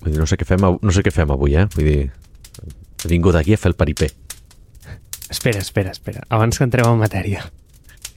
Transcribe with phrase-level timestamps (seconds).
[0.00, 1.66] Vull dir, no sé què fem, no sé què fem avui, eh?
[1.74, 2.00] Vull dir,
[3.04, 4.10] he vingut aquí a fer el paripé.
[5.30, 6.24] Espera, espera, espera.
[6.28, 7.44] Abans que entrem en matèria.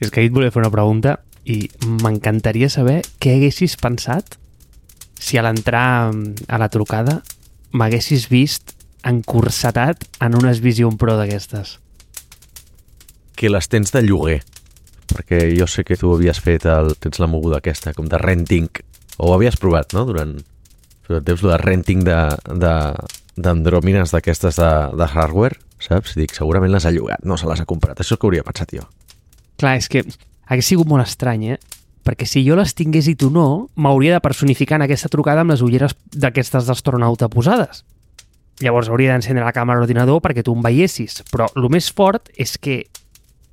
[0.00, 1.68] És que ahir et volia fer una pregunta i
[2.02, 4.38] m'encantaria saber què haguessis pensat
[5.20, 7.20] si a l'entrar a la trucada
[7.72, 11.78] m'haguessis vist encursetat en unes Vision Pro d'aquestes.
[13.36, 14.40] Que les tens de lloguer.
[15.10, 16.94] Perquè jo sé que tu havies fet el...
[16.98, 18.70] Tens la moguda aquesta, com de renting.
[19.18, 20.06] O ho havies provat, no?
[20.08, 20.38] Durant...
[21.04, 26.16] Però tens lo de renting d'andròmines d'aquestes de, de hardware, saps?
[26.18, 28.00] Dic, segurament les ha llogat, no se les ha comprat.
[28.00, 28.86] Això és el que hauria pensat jo.
[29.60, 30.04] Clar, és que
[30.48, 31.58] hagués sigut molt estrany, eh?
[32.04, 35.54] Perquè si jo les tingués i tu no, m'hauria de personificar en aquesta trucada amb
[35.54, 37.84] les ulleres d'aquestes d'astronauta posades.
[38.60, 41.22] Llavors hauria d'encendre la càmera a l'ordinador perquè tu em veiessis.
[41.32, 42.84] Però el més fort és que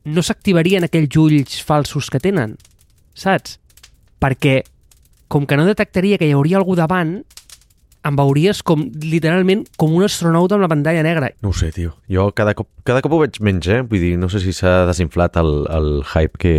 [0.05, 2.57] no s'activarien aquells ulls falsos que tenen,
[3.15, 3.57] saps?
[4.21, 4.61] Perquè
[5.31, 7.21] com que no detectaria que hi hauria algú davant,
[8.07, 11.31] em veuries com, literalment, com un astronauta amb la pantalla negra.
[11.43, 11.93] No ho sé, tio.
[12.11, 13.81] Jo cada cop, cada cop ho veig menys, eh?
[13.85, 16.55] Vull dir, no sé si s'ha desinflat el, el hype que,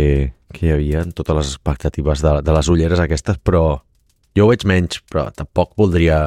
[0.55, 3.65] que hi havia en totes les expectatives de, de les ulleres aquestes, però
[4.37, 6.19] jo ho veig menys, però tampoc voldria,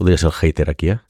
[0.00, 1.00] voldria ser el hater aquí, eh?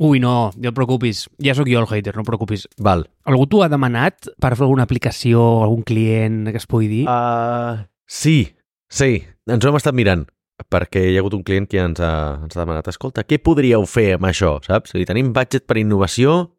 [0.00, 1.26] Ui, no, no et preocupis.
[1.44, 2.64] Ja sóc jo el hater, no et preocupis.
[2.80, 3.04] Val.
[3.28, 7.02] Algú t'ho ha demanat per fer alguna aplicació, algun client que es pugui dir?
[7.04, 8.54] Uh, sí,
[8.88, 10.24] sí, ens ho hem estat mirant
[10.70, 12.12] perquè hi ha hagut un client que ens ha,
[12.44, 14.94] ens ha demanat escolta, què podríeu fer amb això, saps?
[14.94, 16.54] I tenim budget per innovació,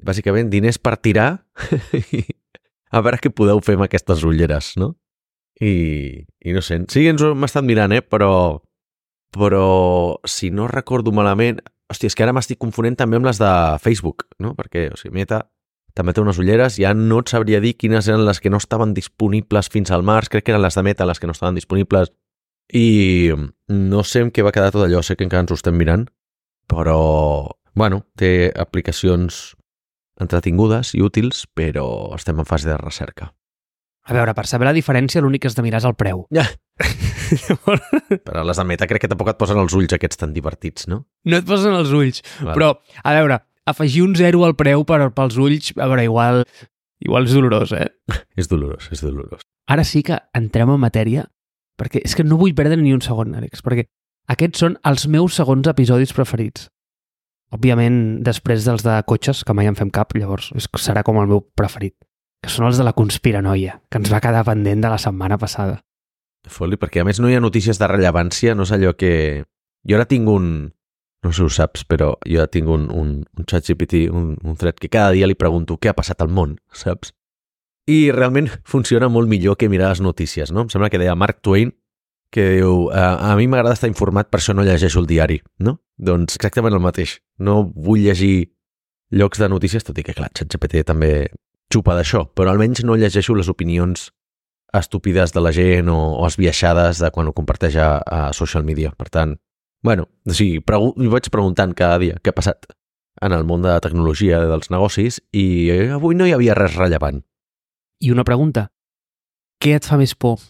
[0.00, 1.30] bàsicament diners per tirar,
[2.96, 4.94] a veure què podeu fer amb aquestes ulleres, no?
[5.60, 8.00] I, i no sé, sí, ens ho hem estat mirant, eh?
[8.00, 8.32] Però,
[9.36, 9.66] però
[10.28, 11.62] si no recordo malament...
[11.90, 13.48] Hòstia, és que ara m'estic confonent també amb les de
[13.82, 14.52] Facebook, no?
[14.54, 15.40] Perquè, o sigui, Meta
[15.98, 18.92] també té unes ulleres, ja no et sabria dir quines eren les que no estaven
[18.94, 22.12] disponibles fins al març, crec que eren les de Meta les que no estaven disponibles,
[22.72, 23.30] i
[23.68, 26.06] no sé en què va quedar tot allò, sé que encara ens ho estem mirant,
[26.70, 27.00] però,
[27.74, 29.56] bueno, té aplicacions
[30.20, 33.32] entretingudes i útils, però estem en fase de recerca.
[34.10, 36.24] A veure, per saber la diferència l'únic que has de mirar és el preu.
[36.34, 36.46] Ja.
[38.26, 41.04] Però les de Meta crec que tampoc et posen els ulls aquests tan divertits, no?
[41.28, 42.24] No et posen els ulls.
[42.40, 42.56] Vale.
[42.56, 42.70] Però,
[43.04, 43.38] a veure,
[43.70, 46.42] afegir un zero al preu per, pels ulls, a veure, igual,
[47.04, 47.86] igual és dolorós, eh?
[48.40, 49.44] És dolorós, és dolorós.
[49.70, 51.28] Ara sí que entrem en matèria,
[51.80, 53.86] perquè és que no vull perdre ni un segon, Àlex, perquè
[54.30, 56.68] aquests són els meus segons episodis preferits.
[57.50, 61.42] Òbviament, després dels de cotxes, que mai en fem cap, llavors serà com el meu
[61.58, 61.96] preferit,
[62.44, 65.80] que són els de la conspiranoia, que ens va quedar pendent de la setmana passada.
[66.48, 69.42] Foli, perquè a més no hi ha notícies de rellevància, no és allò que...
[69.88, 70.46] Jo ara tinc un...
[71.20, 74.38] No sé si ho saps, però jo ara tinc un, un, un chat GPT, un,
[74.40, 77.12] un thread que cada dia li pregunto què ha passat al món, saps?
[77.90, 80.66] I realment funciona molt millor que mirar les notícies, no?
[80.66, 81.72] Em sembla que deia Mark Twain
[82.30, 85.80] que diu, a, a mi m'agrada estar informat, per això no llegeixo el diari, no?
[85.98, 87.18] Doncs exactament el mateix.
[87.42, 88.52] No vull llegir
[89.10, 91.10] llocs de notícies, tot i que, clar, ChatGPT també
[91.74, 94.10] xupa d'això, però almenys no llegeixo les opinions
[94.78, 98.92] estúpides de la gent o, o esbiaixades de quan ho comparteix a, a social media.
[98.94, 99.34] Per tant,
[99.82, 102.70] bueno, o sigui, pregu vaig preguntant cada dia què ha passat
[103.20, 105.44] en el món de la tecnologia dels negocis i
[105.90, 107.24] avui no hi havia res rellevant.
[108.00, 108.68] I una pregunta.
[109.60, 110.40] Què et fa més por?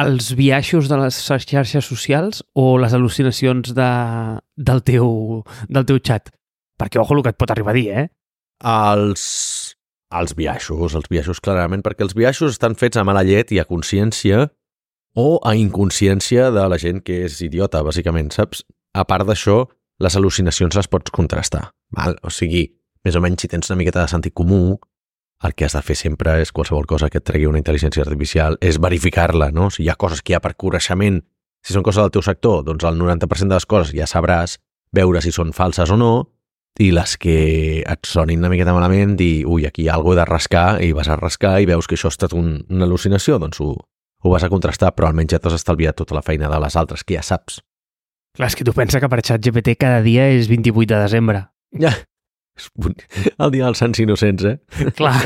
[0.00, 3.90] Els viatges de les xarxes socials o les al·lucinacions de,
[4.56, 5.10] del, teu,
[5.68, 6.32] del teu xat?
[6.80, 8.06] Perquè, ojo, el que et pot arribar a dir, eh?
[8.70, 9.24] Els,
[10.16, 13.68] els biaixos, els biaixos clarament, perquè els biaixos estan fets a mala llet i a
[13.68, 14.46] consciència
[15.20, 18.64] o a inconsciència de la gent que és idiota, bàsicament, saps?
[18.96, 19.64] A part d'això,
[20.00, 22.16] les al·lucinacions les pots contrastar, val?
[22.24, 22.64] O sigui,
[23.04, 24.78] més o menys si tens una miqueta de sentit comú,
[25.42, 28.58] el que has de fer sempre és qualsevol cosa que et tregui una intel·ligència artificial,
[28.60, 29.70] és verificar-la, no?
[29.72, 31.22] Si hi ha coses que hi ha per coneixement,
[31.64, 34.58] si són coses del teu sector, doncs el 90% de les coses ja sabràs
[34.92, 36.12] veure si són falses o no,
[36.80, 40.28] i les que et sonin una miqueta malament, dir, ui, aquí hi ha alguna de
[40.28, 43.60] rascar, i vas a rascar i veus que això ha estat un, una al·lucinació, doncs
[43.64, 46.76] ho, ho vas a contrastar, però almenys ja t'has estalviat tota la feina de les
[46.76, 47.60] altres, que ja saps.
[48.36, 51.42] Clar, és que tu pensa que per xat GPT cada dia és 28 de desembre.
[51.80, 51.92] Ja,
[52.84, 54.56] el dia dels sants innocents, eh?
[54.98, 55.16] Clar,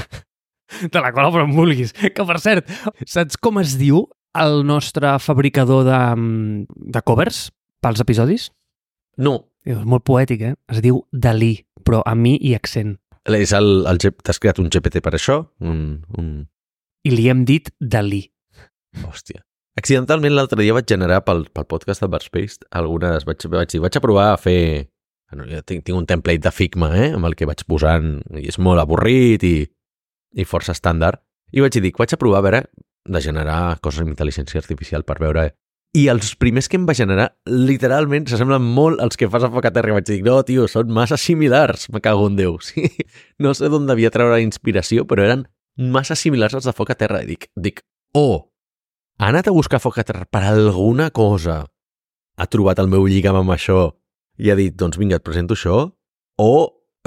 [0.91, 1.95] te la cola però en vulguis.
[1.95, 2.71] Que, per cert,
[3.07, 4.05] saps com es diu
[4.35, 7.49] el nostre fabricador de, mm, de covers
[7.85, 8.51] pels episodis?
[9.17, 10.55] No, És molt poètic, eh?
[10.69, 11.55] Es diu Dalí,
[11.89, 12.99] però a mi i accent.
[13.25, 15.39] és el, el, t'has creat un GPT per això?
[15.61, 16.47] Un, un...
[17.05, 18.27] I li hem dit Dalí.
[19.01, 19.41] Hòstia.
[19.81, 23.25] Accidentalment l'altre dia vaig generar pel, pel podcast del Barspace algunes...
[23.25, 24.91] Vaig, vaig dir, vaig a provar a fer...
[25.35, 27.11] Tinc, tinc un template de Figma, eh?
[27.17, 28.19] Amb el que vaig posant...
[28.39, 29.57] I és molt avorrit i,
[30.35, 31.23] i força estàndard.
[31.55, 32.63] I vaig dir, vaig a provar a veure
[33.05, 35.51] de generar coses amb intel·ligència artificial per veure
[35.95, 39.71] I els primers que em va generar, literalment, s'assemblen molt als que fas a Foca
[39.71, 39.93] Terra.
[39.93, 42.57] I vaig dir, no, tio, són massa similars, me cago en Déu.
[42.67, 42.89] Sí?
[43.39, 45.45] No sé d'on devia treure inspiració, però eren
[45.79, 47.23] massa similars als de Foca Terra.
[47.23, 47.85] I dic, dic,
[48.19, 48.51] oh,
[49.21, 51.61] ha anat a buscar Foca Terra per alguna cosa.
[52.35, 53.93] Ha trobat el meu lligam amb això
[54.39, 55.85] i ha dit, doncs vinga, et presento això,
[56.41, 56.55] o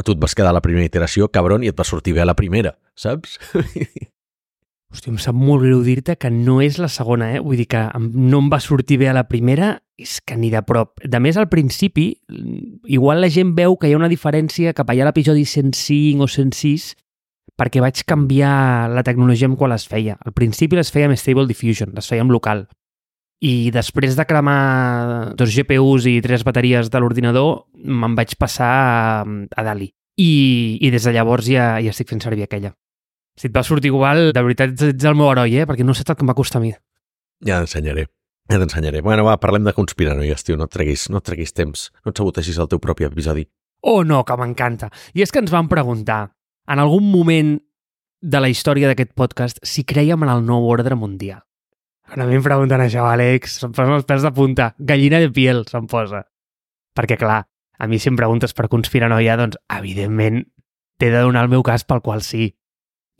[0.05, 2.29] tu et vas quedar a la primera iteració, cabron, i et va sortir bé a
[2.29, 3.39] la primera, saps?
[4.87, 7.41] Hòstia, em sap molt greu dir-te que no és la segona, eh?
[7.43, 10.61] Vull dir que no em va sortir bé a la primera, és que ni de
[10.63, 11.01] prop.
[11.03, 12.13] De més, al principi,
[12.87, 16.29] igual la gent veu que hi ha una diferència cap allà a l'episodi 105 o
[16.31, 16.93] 106
[17.57, 20.15] perquè vaig canviar la tecnologia amb qual les feia.
[20.23, 22.67] Al principi les feia amb Stable Diffusion, les feia amb local.
[23.45, 29.21] I després de cremar dos GPUs i tres bateries de l'ordinador, me'n vaig passar a,
[29.23, 29.91] a Dali.
[30.17, 30.31] I,
[30.81, 32.73] I des de llavors ja, ja estic fent servir aquella.
[33.37, 35.67] Si et va sortir igual, de veritat ets, el meu heroi, eh?
[35.69, 36.71] Perquè no saps el que em va costar a mi.
[37.45, 38.07] Ja t'ensenyaré.
[38.49, 39.03] Ja t'ensenyaré.
[39.05, 40.57] Bueno, va, parlem de conspiranoies, tio.
[40.57, 41.91] No et treguis, no et treguis temps.
[42.01, 43.45] No et saboteixis el teu propi episodi.
[43.85, 44.89] Oh, no, que m'encanta.
[45.13, 46.31] I és que ens van preguntar,
[46.65, 47.53] en algun moment
[48.25, 51.43] de la història d'aquest podcast, si creiem en el nou ordre mundial.
[52.07, 54.71] Quan a mi em pregunten això, Àlex, se'm posen els pèls de punta.
[54.79, 56.23] Gallina de piel, se'm posa.
[56.95, 57.41] Perquè, clar,
[57.77, 60.45] a mi si em preguntes per conspiranoia, doncs, evidentment,
[60.97, 62.53] t'he de donar el meu cas pel qual sí.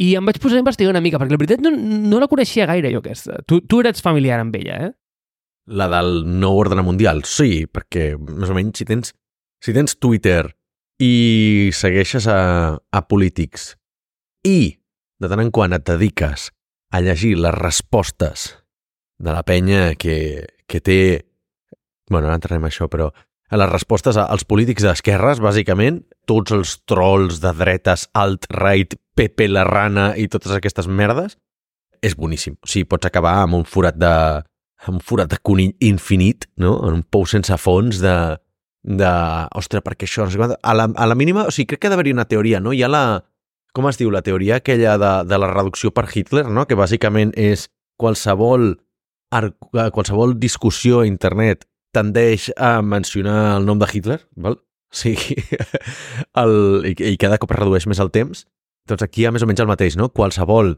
[0.01, 2.67] I em vaig posar a investigar una mica, perquè la veritat no, no la coneixia
[2.69, 3.41] gaire, jo, aquesta.
[3.49, 4.91] Tu, tu eres familiar amb ella, eh?
[5.67, 9.11] La del nou ordre mundial, sí, perquè més o menys si tens,
[9.59, 10.45] si tens Twitter
[11.03, 13.73] i segueixes a, a polítics
[14.47, 14.77] i
[15.19, 16.47] de tant en quant et dediques
[16.93, 18.47] a llegir les respostes
[19.19, 20.99] de la penya que, que té...
[22.09, 23.09] bueno, ara entrarem això, però
[23.47, 29.63] a les respostes als polítics d'esquerres, bàsicament, tots els trolls de dretes, alt-right, Pepe la
[29.65, 31.37] rana i totes aquestes merdes,
[32.05, 32.57] és boníssim.
[32.61, 34.11] O sigui, pots acabar amb un forat de,
[34.85, 36.75] amb un forat de conill infinit, no?
[36.85, 38.17] En un pou sense fons de...
[38.83, 39.13] de
[39.57, 40.27] ostres, perquè això...
[40.27, 41.47] A, la, a la mínima...
[41.47, 42.75] O sigui, crec que ha d'haver-hi una teoria, no?
[42.75, 43.03] Hi ha la...
[43.73, 44.11] Com es diu?
[44.13, 46.65] La teoria aquella de, de la reducció per Hitler, no?
[46.69, 47.67] Que bàsicament és
[47.97, 48.75] qualsevol,
[49.31, 49.53] ar-
[49.93, 51.65] qualsevol discussió a internet
[51.95, 54.59] tendeix a mencionar el nom de Hitler, val?
[54.87, 55.35] O sigui,
[56.41, 56.53] el,
[56.87, 58.45] i, i cada cop es redueix més el temps.
[58.87, 60.09] Doncs aquí hi ha més o menys el mateix, no?
[60.15, 60.77] Qualsevol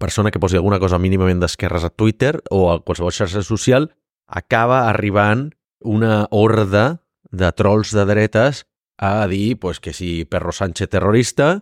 [0.00, 3.90] persona que posi alguna cosa mínimament d'esquerres a Twitter o a qualsevol xarxa social
[4.28, 5.50] acaba arribant
[5.80, 7.00] una horda
[7.30, 8.64] de trolls de dretes
[9.00, 11.60] a dir pues, que si Perro Sánchez terrorista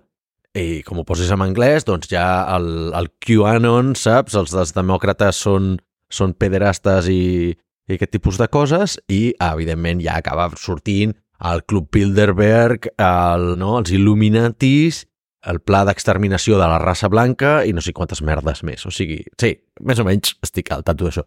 [0.59, 2.25] i com ho posis en anglès, doncs ja
[2.56, 4.35] el, el QAnon, saps?
[4.38, 5.76] Els dels demòcrates són,
[6.12, 7.55] són pederastes i,
[7.88, 13.76] i aquest tipus de coses i, evidentment, ja acaba sortint el Club Bilderberg, el, no,
[13.78, 15.05] els Illuminatis,
[15.49, 18.84] el pla d'exterminació de la raça blanca i no sé quantes merdes més.
[18.88, 19.52] O sigui, sí,
[19.87, 21.25] més o menys estic al tanto d'això.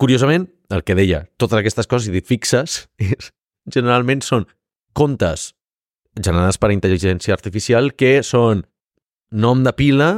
[0.00, 2.82] Curiosament, el que deia, totes aquestes coses, si t'hi fixes,
[3.74, 4.46] generalment són
[4.96, 5.50] comptes
[6.18, 8.64] generades per intel·ligència artificial que són
[9.30, 10.10] nom de pila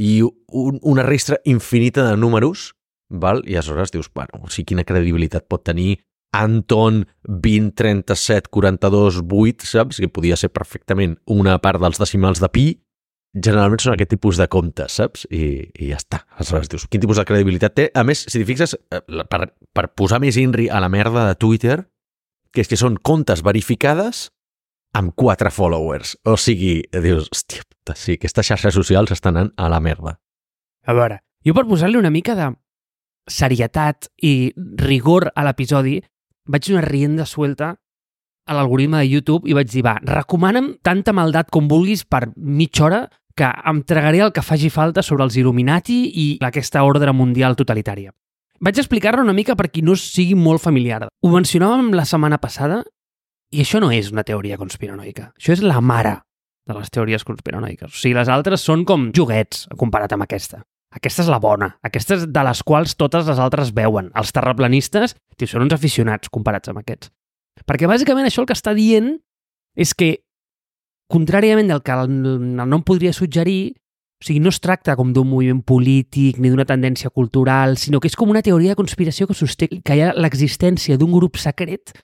[0.00, 2.70] i un, una restra infinita de números,
[3.10, 3.42] val?
[3.46, 5.98] i aleshores dius, bueno, o sigui, quina credibilitat pot tenir
[6.32, 9.98] Anton 20, 37, 42, 8, saps?
[9.98, 12.66] Que podia ser perfectament una part dels decimals de pi.
[13.34, 15.26] Generalment són aquest tipus de comptes, saps?
[15.30, 16.22] I, i ja està.
[16.38, 17.88] Aleshores dius, quin tipus de credibilitat té?
[17.94, 21.38] A més, si t'hi fixes, eh, per, per posar més inri a la merda de
[21.38, 21.80] Twitter,
[22.54, 24.28] que és que són comptes verificades
[24.94, 26.16] amb quatre followers.
[26.26, 30.18] O sigui, dius, hòstia puta, sí, aquestes xarxes socials estan anant a la merda.
[30.86, 32.50] A veure, jo per posar-li una mica de
[33.28, 35.98] serietat i rigor a l'episodi,
[36.50, 37.74] vaig donar rienda suelta
[38.46, 42.86] a l'algoritme de YouTube i vaig dir, va, recomana'm tanta maldat com vulguis per mitja
[42.86, 43.02] hora
[43.36, 48.10] que em tragaré el que faci falta sobre els Illuminati i aquesta ordre mundial totalitària.
[48.60, 51.06] Vaig explicar-lo una mica per qui no sigui molt familiar.
[51.08, 52.82] Ho mencionàvem la setmana passada
[53.50, 55.30] i això no és una teoria conspiranoica.
[55.38, 56.18] Això és la mare
[56.68, 57.88] de les teories conspiranoiques.
[57.88, 60.60] O sigui, les altres són com joguets comparat amb aquesta.
[60.90, 61.70] Aquesta és la bona.
[61.86, 64.10] Aquesta és de les quals totes les altres veuen.
[64.18, 67.12] Els terraplanistes, tio, són uns aficionats comparats amb aquests.
[67.66, 69.12] Perquè bàsicament això el que està dient
[69.78, 70.16] és que,
[71.10, 72.10] contràriament del que el,
[72.58, 73.76] nom podria suggerir,
[74.20, 78.10] o sigui, no es tracta com d'un moviment polític ni d'una tendència cultural, sinó que
[78.10, 81.94] és com una teoria de conspiració que sosté que hi ha l'existència d'un grup secret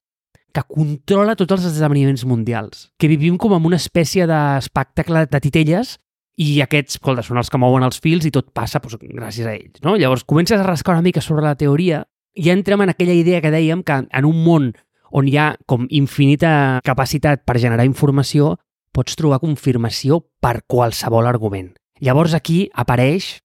[0.56, 5.98] que controla tots els esdeveniments mundials, que vivim com en una espècie d'espectacle de titelles
[6.36, 9.54] i aquests, escolta, són els que mouen els fils i tot passa doncs, gràcies a
[9.54, 9.80] ells.
[9.84, 9.96] No?
[9.96, 12.04] Llavors comences a rascar una mica sobre la teoria
[12.36, 14.70] i entrem en aquella idea que dèiem que en un món
[15.16, 18.56] on hi ha com infinita capacitat per generar informació,
[18.92, 21.72] pots trobar confirmació per qualsevol argument.
[22.00, 23.38] Llavors aquí apareix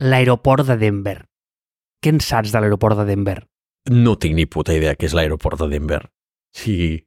[0.00, 1.22] l'aeroport de Denver.
[2.04, 3.40] Què en saps de l'aeroport de Denver?
[3.90, 6.02] no tinc ni puta idea què és l'aeroport de Denver.
[6.56, 7.04] Sí.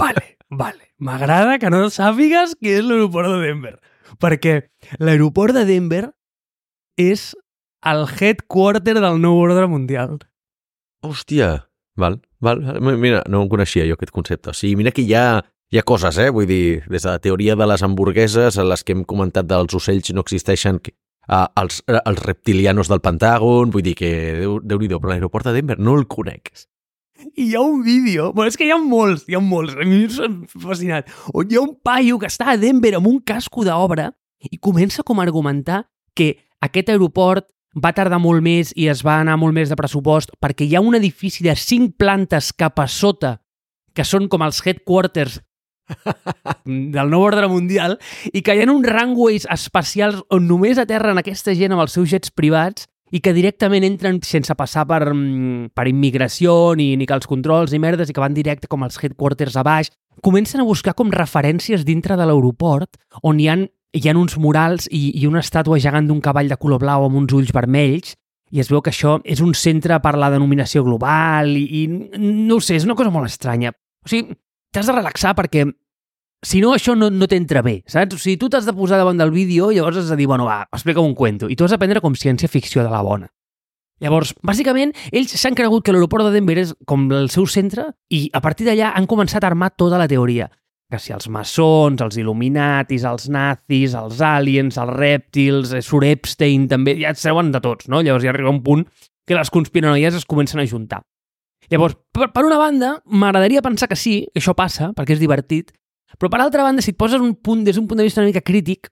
[0.00, 0.90] Vale, vale.
[0.98, 3.76] M'agrada que no sàpigues què és l'aeroport de Denver.
[4.18, 4.56] Perquè
[4.98, 6.04] l'aeroport de Denver
[6.98, 7.30] és
[7.86, 10.18] el headquarter del nou ordre mundial.
[11.06, 12.60] Hòstia, val, val.
[12.80, 14.52] Mira, no em coneixia jo aquest concepte.
[14.52, 15.40] O sigui, mira que hi ha,
[15.72, 16.28] hi ha coses, eh?
[16.34, 19.76] Vull dir, des de la teoria de les hamburgueses, a les que hem comentat dels
[19.76, 20.80] ocells no existeixen,
[21.30, 24.10] a, els, els reptilianos del Pentàgon, vull dir que,
[24.42, 26.52] déu, déu però l'aeroport de Denver no el conec.
[27.36, 29.86] I hi ha un vídeo, bueno, és que hi ha molts, hi ha molts, a
[29.86, 30.30] mi m'ha
[30.64, 34.10] fascinat, on hi ha un paio que està a Denver amb un casco d'obra
[34.50, 35.84] i comença com a argumentar
[36.16, 36.32] que
[36.64, 40.66] aquest aeroport va tardar molt més i es va anar molt més de pressupost perquè
[40.66, 43.38] hi ha un edifici de cinc plantes cap a sota
[43.94, 45.38] que són com els headquarters
[46.64, 47.96] del nou ordre mundial
[48.32, 52.10] i que hi ha uns runways espacials on només aterren aquesta gent amb els seus
[52.10, 57.16] jets privats i que directament entren sense passar per, mm, per immigració ni, ni que
[57.16, 59.90] els controls ni merdes i que van directe com als headquarters a baix.
[60.22, 64.86] Comencen a buscar com referències dintre de l'aeroport on hi han, hi han uns murals
[64.90, 68.14] i, i una estàtua gegant d'un cavall de color blau amb uns ulls vermells
[68.50, 72.58] i es veu que això és un centre per la denominació global i, i no
[72.60, 73.72] sé, és una cosa molt estranya.
[74.04, 74.34] O sigui,
[74.74, 75.66] t'has de relaxar perquè
[76.42, 78.16] si no, això no, no t'entra bé, saps?
[78.16, 80.46] O sigui, tu t'has de posar davant del vídeo i llavors has de dir, bueno,
[80.48, 81.50] va, explica'm un cuento.
[81.52, 83.28] I tu has d'aprendre com ciència-ficció de la bona.
[84.00, 88.22] Llavors, bàsicament, ells s'han cregut que l'aeroport de Denver és com el seu centre i
[88.32, 90.48] a partir d'allà han començat a armar tota la teoria.
[90.90, 96.64] Que si els maçons, els il·luminatis, els nazis, els aliens, els rèptils, eh, Sur Epstein,
[96.72, 98.00] també, ja et seuen de tots, no?
[98.00, 98.88] Llavors ja arriba un punt
[99.28, 101.04] que les conspiranoies es comencen a juntar.
[101.70, 105.70] Llavors, per, per una banda, m'agradaria pensar que sí, que això passa, perquè és divertit,
[106.18, 108.30] però per altra banda, si et poses un punt des d'un punt de vista una
[108.30, 108.90] mica crític,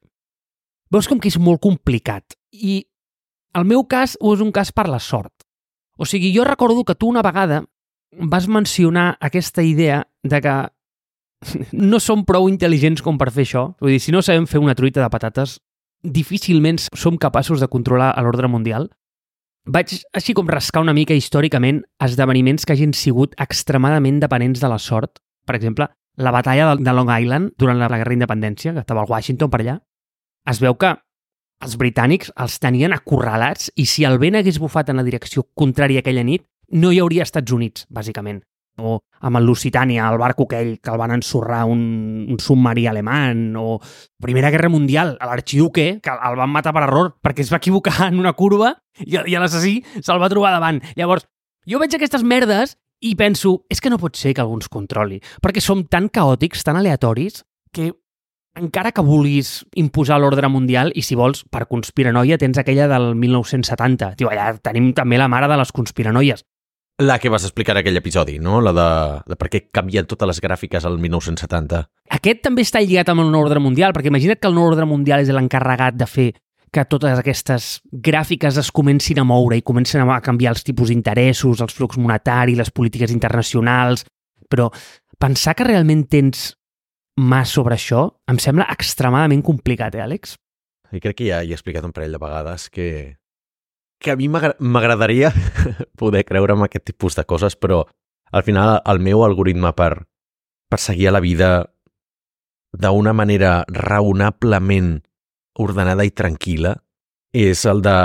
[0.90, 2.37] veus com que és molt complicat.
[2.52, 2.84] I
[3.58, 5.32] el meu cas és un cas per la sort.
[5.98, 7.64] O sigui, jo recordo que tu una vegada
[8.12, 10.56] vas mencionar aquesta idea de que
[11.72, 13.64] no som prou intel·ligents com per fer això.
[13.80, 15.58] Vull dir, si no sabem fer una truita de patates,
[16.02, 18.88] difícilment som capaços de controlar l'ordre mundial.
[19.68, 24.78] Vaig així com rascar una mica històricament esdeveniments que hagin sigut extremadament dependents de la
[24.78, 25.18] sort.
[25.44, 29.50] Per exemple, la batalla de Long Island durant la Guerra d'Independència, que estava al Washington
[29.50, 29.78] per allà,
[30.50, 30.96] es veu que
[31.64, 36.02] els britànics els tenien acorralats i si el vent hagués bufat en la direcció contrària
[36.02, 36.44] aquella nit,
[36.75, 38.42] no hi hauria Estats Units, bàsicament.
[38.78, 41.80] O amb el Lusitània, el barco aquell que el van ensorrar un,
[42.30, 43.80] un submarí alemany, o
[44.22, 48.20] Primera Guerra Mundial, l'arxiduque, que el van matar per error perquè es va equivocar en
[48.22, 50.78] una curva i, i l'assassí se'l va trobar davant.
[50.98, 51.26] Llavors,
[51.66, 55.21] jo veig aquestes merdes i penso, és que no pot ser que algú ens controli,
[55.43, 57.93] perquè som tan caòtics, tan aleatoris, que
[58.59, 64.14] encara que vulguis imposar l'ordre mundial, i si vols, per conspiranoia, tens aquella del 1970.
[64.19, 66.43] Tio, allà tenim també la mare de les conspiranoies.
[66.99, 68.59] La que vas explicar en aquell episodi, no?
[68.59, 68.88] La de,
[69.31, 71.85] de per què canvien totes les gràfiques al 1970.
[72.19, 74.88] Aquest també està lligat amb el nou ordre mundial, perquè imagina't que el nou ordre
[74.90, 76.33] mundial és l'encarregat de fer
[76.72, 81.62] que totes aquestes gràfiques es comencin a moure i comencen a canviar els tipus d'interessos,
[81.64, 84.04] els flux monetaris, les polítiques internacionals,
[84.48, 84.68] però
[85.18, 86.52] pensar que realment tens
[87.18, 90.37] mà sobre això em sembla extremadament complicat, eh, Àlex?
[90.92, 93.16] I crec que ja he explicat un parell de vegades que,
[94.00, 95.32] que a mi m'agradaria
[96.00, 97.84] poder creure en aquest tipus de coses, però
[98.30, 100.04] al final el meu algoritme per,
[100.68, 101.50] per seguir a la vida
[102.72, 104.98] d'una manera raonablement
[105.58, 106.76] ordenada i tranquil·la
[107.36, 107.96] és el de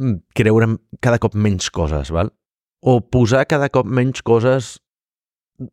[0.00, 0.70] mm, creure
[1.04, 2.32] cada cop menys coses, val?
[2.80, 4.78] o posar cada cop menys coses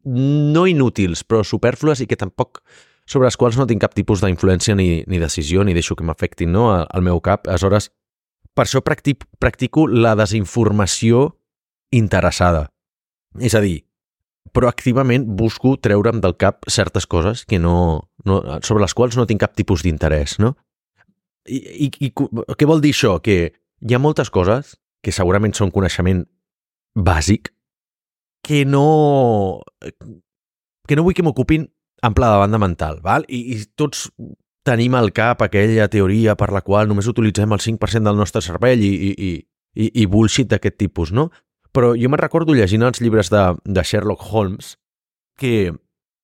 [0.03, 2.59] no inútils, però superflues i que tampoc
[3.07, 6.51] sobre les quals no tinc cap tipus d'influència ni, ni decisió, ni deixo que m'afectin
[6.51, 7.47] no, al meu cap.
[7.47, 7.87] Aleshores,
[8.51, 11.29] per això practic, practico la desinformació
[11.95, 12.67] interessada.
[13.39, 13.85] És a dir,
[14.51, 19.45] proactivament busco treure'm del cap certes coses que no, no, sobre les quals no tinc
[19.45, 20.57] cap tipus d'interès, no?
[21.47, 23.17] I, i, I què vol dir això?
[23.23, 23.37] Que
[23.81, 26.25] hi ha moltes coses que segurament són coneixement
[26.97, 27.53] bàsic
[28.47, 29.61] que no
[30.87, 31.67] que no vull que m'ocupin
[32.03, 33.25] en pla de banda mental, val?
[33.27, 34.07] I, i tots
[34.67, 38.83] tenim al cap aquella teoria per la qual només utilitzem el 5% del nostre cervell
[38.83, 39.33] i, i,
[39.75, 41.29] i, i, bullshit d'aquest tipus, no?
[41.75, 44.75] Però jo me'n recordo llegint els llibres de, de Sherlock Holmes
[45.39, 45.73] que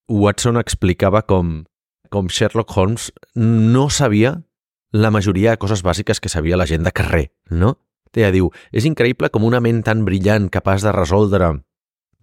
[0.09, 1.63] Watson explicava com,
[2.09, 4.41] com Sherlock Holmes no sabia
[4.93, 7.75] la majoria de coses bàsiques que sabia la gent de carrer, no?
[8.13, 11.49] Té diu, és increïble com una ment tan brillant capaç de resoldre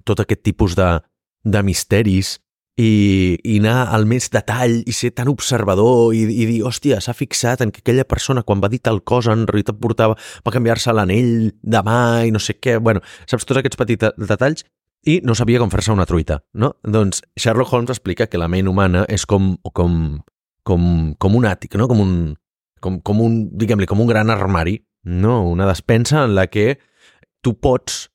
[0.06, 1.00] tot aquest tipus de,
[1.42, 2.38] de misteris
[2.78, 7.14] i, i anar al més detall i ser tan observador i, i dir, hòstia, s'ha
[7.16, 10.94] fixat en que aquella persona quan va dir tal cosa en realitat portava, va canviar-se
[10.94, 14.64] l'anell de mà i no sé què, bueno, saps tots aquests petits detalls
[15.10, 16.74] i no sabia com fer-se una truita, no?
[16.84, 20.20] Doncs Sherlock Holmes explica que la ment humana és com, com,
[20.62, 20.84] com,
[21.18, 21.88] com un àtic, no?
[21.88, 22.14] Com un,
[22.80, 25.42] com, com un, diguem-li, com un gran armari, no?
[25.48, 26.78] Una despensa en la que
[27.40, 28.08] tu pots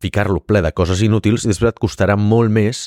[0.00, 2.86] ficar-lo ple de coses inútils i després et costarà molt més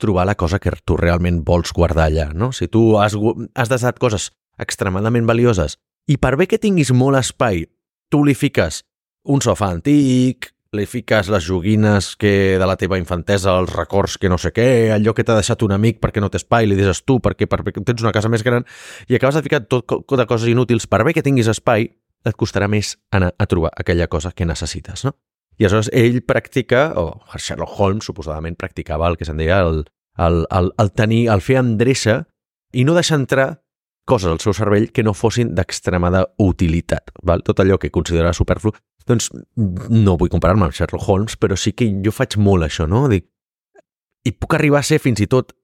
[0.00, 2.52] trobar la cosa que tu realment vols guardar allà, no?
[2.52, 3.16] Si tu has,
[3.54, 4.30] has desat coses
[4.60, 5.78] extremadament valioses
[6.08, 7.64] i per bé que tinguis molt espai,
[8.10, 8.82] tu li fiques
[9.30, 14.28] un sofà antic, li fiques les joguines que de la teva infantesa, els records que
[14.30, 17.02] no sé què, allò que t'ha deixat un amic perquè no té espai, li deixes
[17.02, 18.66] tu perquè, perquè tens una casa més gran
[19.10, 21.88] i acabes de ficar tot de coses inútils, per bé que tinguis espai,
[22.22, 25.16] et costarà més anar a trobar aquella cosa que necessites, no?
[25.58, 29.82] I aleshores ell practica, o Sherlock Holmes suposadament practicava el que se'n deia el,
[30.22, 32.22] el, el, el tenir, el fer endreça
[32.72, 33.48] i no deixar entrar
[34.06, 37.10] coses al seu cervell que no fossin d'extremada utilitat.
[37.26, 37.42] Val?
[37.44, 38.72] Tot allò que considera superflu.
[39.10, 39.30] Doncs
[39.90, 43.06] no vull comparar-me amb Sherlock Holmes, però sí que jo faig molt això, no?
[43.10, 43.26] Dic,
[44.26, 45.54] I puc arribar a ser fins i tot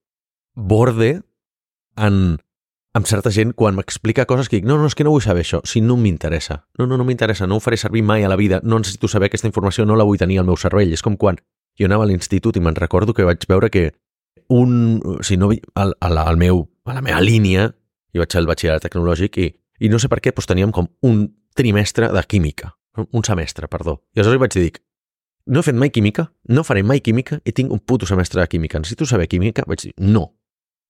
[0.56, 1.20] borde
[2.00, 2.20] en,
[2.96, 5.44] amb certa gent quan m'explica coses que dic, no, no, és que no vull saber
[5.44, 6.62] això, si no m'interessa.
[6.80, 9.28] No, no, no m'interessa, no ho faré servir mai a la vida, no necessito saber
[9.28, 10.94] aquesta informació, no la vull tenir al meu cervell.
[10.96, 11.38] És com quan
[11.76, 13.90] jo anava a l'institut i me'n recordo que vaig veure que
[14.48, 17.68] un, si no, al, al, al meu, a la meva línia,
[18.14, 19.50] jo vaig al batxillerat tecnològic i,
[19.84, 21.26] i no sé per què, doncs teníem com un
[21.56, 22.72] trimestre de química,
[23.04, 24.00] un semestre, perdó.
[24.14, 24.72] I aleshores vaig dir,
[25.46, 28.48] no he fet mai química, no faré mai química i tinc un puto semestre de
[28.50, 28.80] química.
[28.82, 29.64] Necessito saber química?
[29.66, 30.32] Vaig dir, no.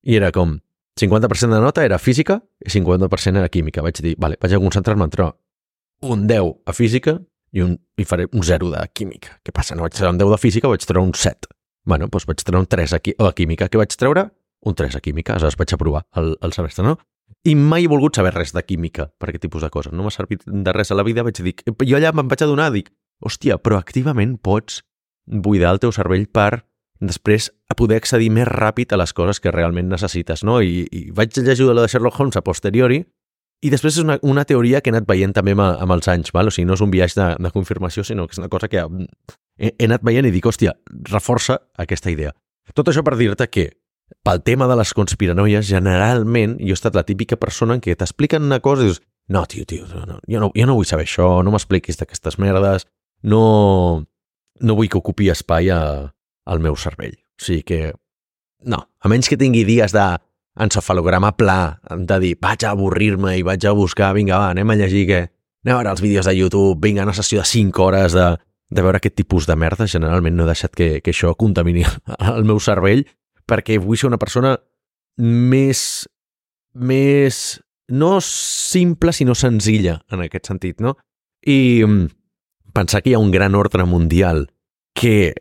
[0.07, 0.57] I era com,
[0.97, 3.83] 50% de nota era física i 50% era química.
[3.85, 5.37] Vaig dir, vale, vaig a concentrar-me en treure
[6.07, 7.19] un 10 a física
[7.53, 9.37] i, un, i faré un 0 de química.
[9.45, 9.77] Què passa?
[9.77, 11.53] No vaig treure un 10 de física, vaig treure un 7.
[11.87, 13.69] Bueno, doncs vaig treure un 3 a, a química.
[13.69, 14.29] Què vaig treure?
[14.67, 15.37] Un 3 a química.
[15.37, 16.97] Aleshores vaig aprovar el, el semestre, no?
[17.47, 19.95] I mai he volgut saber res de química per aquest tipus de coses.
[19.95, 21.25] No m'ha servit de res a la vida.
[21.27, 22.91] Vaig dir, jo allà me'n vaig adonar, dic,
[23.23, 24.83] hòstia, proactivament pots
[25.27, 26.65] buidar el teu cervell per
[27.01, 30.61] després a poder accedir més ràpid a les coses que realment necessites, no?
[30.63, 33.03] I, i vaig llegir lo de Sherlock Holmes a posteriori
[33.65, 36.33] i després és una, una teoria que he anat veient també amb, amb els anys,
[36.35, 36.51] val?
[36.51, 38.83] o sigui, no és un viatge de, de confirmació, sinó que és una cosa que
[38.83, 40.77] he, he anat veient i dic, hòstia,
[41.11, 42.35] reforça aquesta idea.
[42.77, 43.71] Tot això per dir-te que
[44.27, 48.47] pel tema de les conspiranoies, generalment jo he estat la típica persona en què t'expliquen
[48.47, 51.29] una cosa i dius, no, tio, tio, no, jo, no, jo no vull saber això,
[51.43, 52.87] no m'expliquis d'aquestes merdes,
[53.23, 54.07] no,
[54.61, 55.81] no vull que ocupi espai a,
[56.47, 57.17] al meu cervell.
[57.37, 57.81] O sigui que,
[58.67, 60.07] no, a menys que tingui dies de
[60.63, 64.79] encefalograma pla, de dir, vaig a avorrir-me i vaig a buscar, vinga, va, anem a
[64.79, 65.25] llegir que...
[65.67, 68.27] Anem a veure els vídeos de YouTube, vinga, una sessió de 5 hores de,
[68.71, 69.89] de veure aquest tipus de merda.
[69.91, 71.83] Generalment no he deixat que, que això contamini
[72.37, 73.03] el meu cervell
[73.47, 74.57] perquè vull ser una persona
[75.23, 75.81] més,
[76.75, 77.41] més,
[77.89, 80.97] no simple, sinó senzilla en aquest sentit, no?
[81.47, 82.07] I mm,
[82.75, 84.49] pensar que hi ha un gran ordre mundial
[84.97, 85.35] que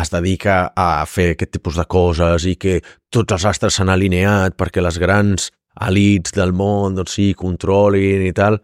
[0.00, 2.78] es dedica a fer aquest tipus de coses i que
[3.12, 5.50] tots els astres s'han alineat perquè les grans
[5.86, 8.58] elites del món doncs sí, controlin i tal,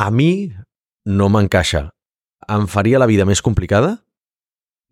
[0.00, 0.50] a mi
[1.08, 1.88] no m'encaixa.
[2.50, 3.96] Em faria la vida més complicada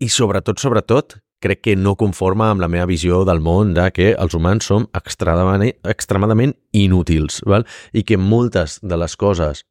[0.00, 4.12] i sobretot, sobretot, crec que no conforma amb la meva visió del món de que
[4.18, 7.66] els humans som extremadament, inútils val?
[7.92, 9.64] i que moltes de les coses,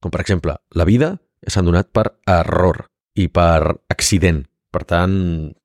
[0.00, 5.14] com per exemple la vida, s'han donat per error i per accident per tant,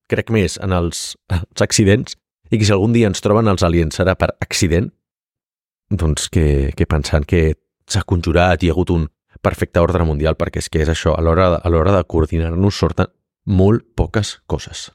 [0.09, 2.17] crec més en els, els accidents
[2.49, 4.91] i que si algun dia ens troben els aliens serà per accident,
[5.89, 7.55] doncs que, que pensant que
[7.89, 9.07] s'ha conjurat i hi ha hagut un
[9.41, 13.09] perfecte ordre mundial, perquè és que és això, a l'hora l'hora de coordinar-nos sorten
[13.45, 14.89] molt poques coses.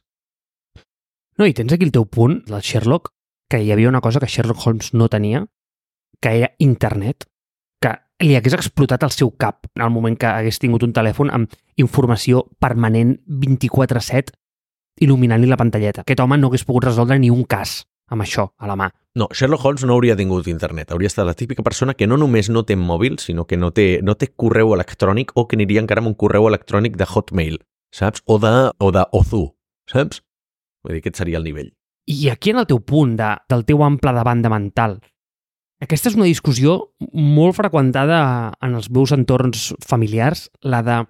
[1.39, 3.11] No, i tens aquí el teu punt, del Sherlock,
[3.51, 5.47] que hi havia una cosa que Sherlock Holmes no tenia,
[6.21, 7.27] que era internet
[8.23, 11.53] li hagués explotat el seu cap en el moment que hagués tingut un telèfon amb
[11.81, 14.35] informació permanent 24-7
[15.05, 16.05] il·luminant-li la pantalleta.
[16.05, 17.83] Aquest home no hagués pogut resoldre ni un cas
[18.15, 18.89] amb això a la mà.
[19.19, 20.93] No, Sherlock Holmes no hauria tingut internet.
[20.93, 24.01] Hauria estat la típica persona que no només no té mòbil, sinó que no té,
[24.03, 27.59] no té correu electrònic o que aniria encara amb un correu electrònic de Hotmail,
[27.95, 28.23] saps?
[28.27, 29.49] O de, o de Ozu,
[29.91, 30.24] saps?
[30.85, 31.73] Vull dir, aquest seria el nivell.
[32.07, 34.99] I aquí en el teu punt de, del teu ample de banda mental,
[35.85, 36.77] aquesta és una discussió
[37.13, 38.19] molt freqüentada
[38.65, 41.01] en els meus entorns familiars, la de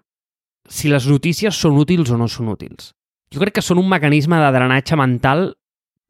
[0.71, 2.93] si les notícies són útils o no són útils.
[3.35, 5.51] Jo crec que són un mecanisme de drenatge mental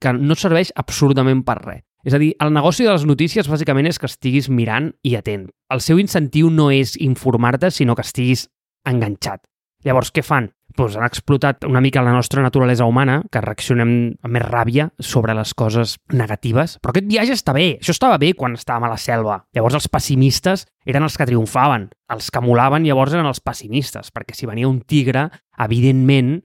[0.01, 1.83] que no serveix absolutament per res.
[2.05, 5.47] És a dir, el negoci de les notícies bàsicament és que estiguis mirant i atent.
[5.73, 8.45] El seu incentiu no és informar-te, sinó que estiguis
[8.85, 9.41] enganxat.
[9.85, 10.49] Llavors, què fan?
[10.75, 13.91] Pues han explotat una mica la nostra naturalesa humana, que reaccionem
[14.25, 16.79] amb més ràbia sobre les coses negatives.
[16.83, 17.67] Però aquest viatge està bé.
[17.79, 19.37] Això estava bé quan estàvem a la selva.
[19.55, 21.91] Llavors els pessimistes eren els que triomfaven.
[22.11, 25.29] Els que molaven llavors eren els pessimistes, perquè si venia un tigre,
[25.63, 26.41] evidentment,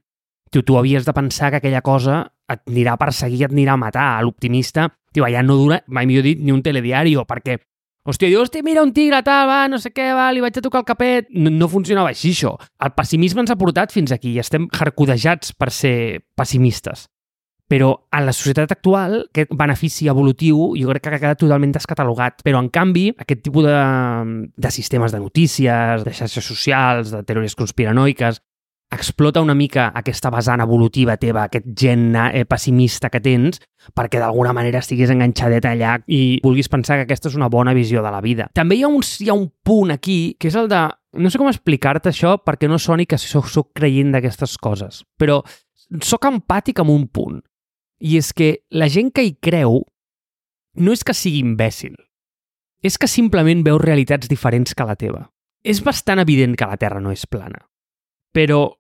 [0.52, 3.82] tu, tu havies de pensar que aquella cosa et anirà a perseguir, et anirà a
[3.82, 4.12] matar.
[4.25, 7.58] L'optimista, tio, ja no dura, mai millor dit, ni un telediari, perquè
[8.08, 10.64] Hòstia, diu, hòstia, mira un tigre, tal, va, no sé què, va, li vaig a
[10.64, 11.28] tocar el capet...
[11.36, 12.54] No, no funcionava així, això.
[12.80, 15.96] El pessimisme ens ha portat fins aquí i estem jarcudejats per ser
[16.40, 17.10] pessimistes.
[17.70, 22.40] Però en la societat actual, aquest benefici evolutiu jo crec que ha quedat totalment descatalogat.
[22.42, 23.76] Però, en canvi, aquest tipus de,
[24.58, 28.42] de sistemes de notícies, de xarxes socials, de teories conspiranoiques,
[28.91, 33.62] explota una mica aquesta vessant evolutiva teva, aquest gen eh, pessimista que tens,
[33.95, 38.02] perquè d'alguna manera estiguis enganxadet allà i vulguis pensar que aquesta és una bona visió
[38.02, 38.49] de la vida.
[38.58, 40.88] També hi ha un, hi ha un punt aquí, que és el de...
[41.19, 45.39] No sé com explicar-te això perquè no soni que soc, soc creient d'aquestes coses, però
[46.06, 47.39] sóc empàtic amb un punt.
[47.99, 49.82] I és que la gent que hi creu
[50.80, 51.97] no és que sigui imbècil,
[52.82, 55.25] és que simplement veu realitats diferents que la teva.
[55.63, 57.60] És bastant evident que la Terra no és plana.
[58.32, 58.79] Però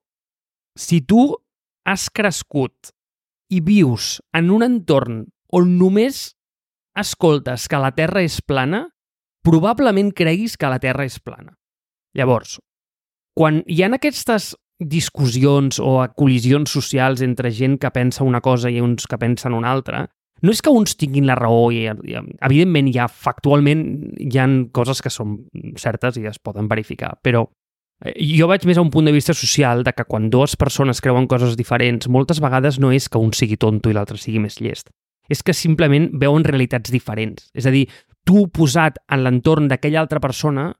[0.79, 1.33] si tu
[1.85, 2.93] has crescut
[3.51, 6.29] i vius en un entorn on només
[6.99, 8.85] escoltes que la Terra és plana,
[9.43, 11.55] probablement creguis que la Terra és plana.
[12.15, 12.59] Llavors,
[13.35, 18.79] quan hi ha aquestes discussions o col·lisions socials entre gent que pensa una cosa i
[18.79, 20.05] uns que pensen una altra,
[20.41, 23.83] no és que uns tinguin la raó i, evidentment ja factualment
[24.23, 25.41] hi han coses que són
[25.75, 27.43] certes i es poden verificar, però
[27.99, 31.27] jo vaig més a un punt de vista social de que quan dues persones creuen
[31.27, 34.89] coses diferents, moltes vegades no és que un sigui tonto i l'altre sigui més llest.
[35.29, 37.49] És que simplement veuen realitats diferents.
[37.53, 37.85] És a dir,
[38.25, 40.71] tu posat en l'entorn d'aquella altra persona,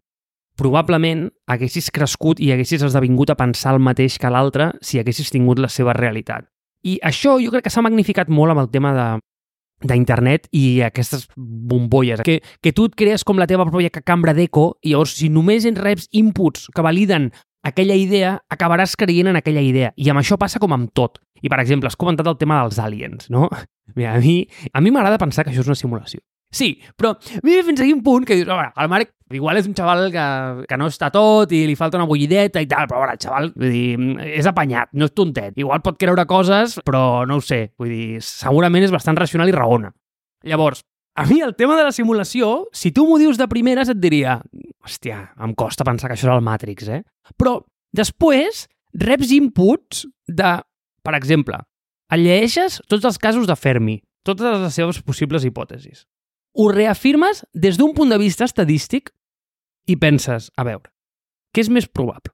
[0.59, 5.59] probablement haguessis crescut i haguessis esdevingut a pensar el mateix que l'altre si haguessis tingut
[5.59, 6.47] la seva realitat.
[6.83, 9.07] I això jo crec que s'ha magnificat molt amb el tema de,
[9.81, 14.73] d'internet i aquestes bombolles, que, que tu et crees com la teva pròpia cambra d'eco
[14.83, 17.29] i llavors si només en reps inputs que validen
[17.63, 19.91] aquella idea, acabaràs creient en aquella idea.
[19.95, 21.19] I amb això passa com amb tot.
[21.41, 23.47] I, per exemple, has comentat el tema dels aliens, no?
[23.95, 26.21] Mira, a mi a mi m'agrada pensar que això és una simulació.
[26.49, 27.13] Sí, però
[27.45, 30.25] mira fins a quin punt que dius, veure, el Marc igual és un xaval que,
[30.65, 33.51] que no està tot i li falta una bullideta i tal, però veure, el xaval
[33.53, 35.53] vull dir, és apanyat, no és tontet.
[35.61, 37.67] Igual pot creure coses, però no ho sé.
[37.77, 39.93] Vull dir, segurament és bastant racional i raona.
[40.49, 40.81] Llavors,
[41.19, 44.39] a mi el tema de la simulació, si tu m'ho dius de primeres, et diria
[44.81, 47.03] hòstia, em costa pensar que això és el Matrix, eh?
[47.37, 47.59] Però
[47.93, 48.65] després
[48.97, 50.53] reps inputs de,
[51.05, 51.61] per exemple,
[52.09, 56.07] llegeixes tots els casos de Fermi, totes les seves possibles hipòtesis
[56.55, 59.11] ho reafirmes des d'un punt de vista estadístic
[59.89, 60.89] i penses, a veure,
[61.53, 62.33] què és més probable?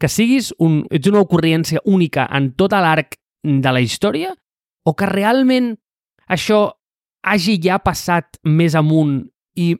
[0.00, 4.34] Que siguis un, ets una ocurrència única en tot l'arc de la història
[4.84, 5.74] o que realment
[6.28, 6.60] això
[7.26, 9.24] hagi ja passat més amunt
[9.56, 9.74] i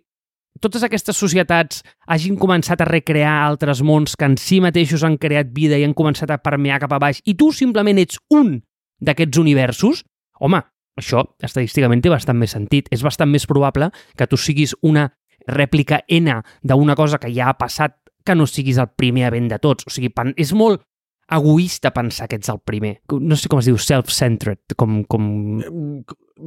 [0.60, 5.52] totes aquestes societats hagin començat a recrear altres mons que en si mateixos han creat
[5.54, 8.56] vida i han començat a permear cap a baix i tu simplement ets un
[9.04, 10.02] d'aquests universos,
[10.40, 10.62] home,
[10.96, 12.90] això estadísticament té bastant més sentit.
[12.90, 15.08] És bastant més probable que tu siguis una
[15.46, 19.60] rèplica N d'una cosa que ja ha passat que no siguis el primer event de
[19.62, 19.86] tots.
[19.86, 20.82] O sigui, és molt
[21.30, 22.96] egoista pensar que ets el primer.
[23.10, 25.26] No sé com es diu, self-centered, com, com...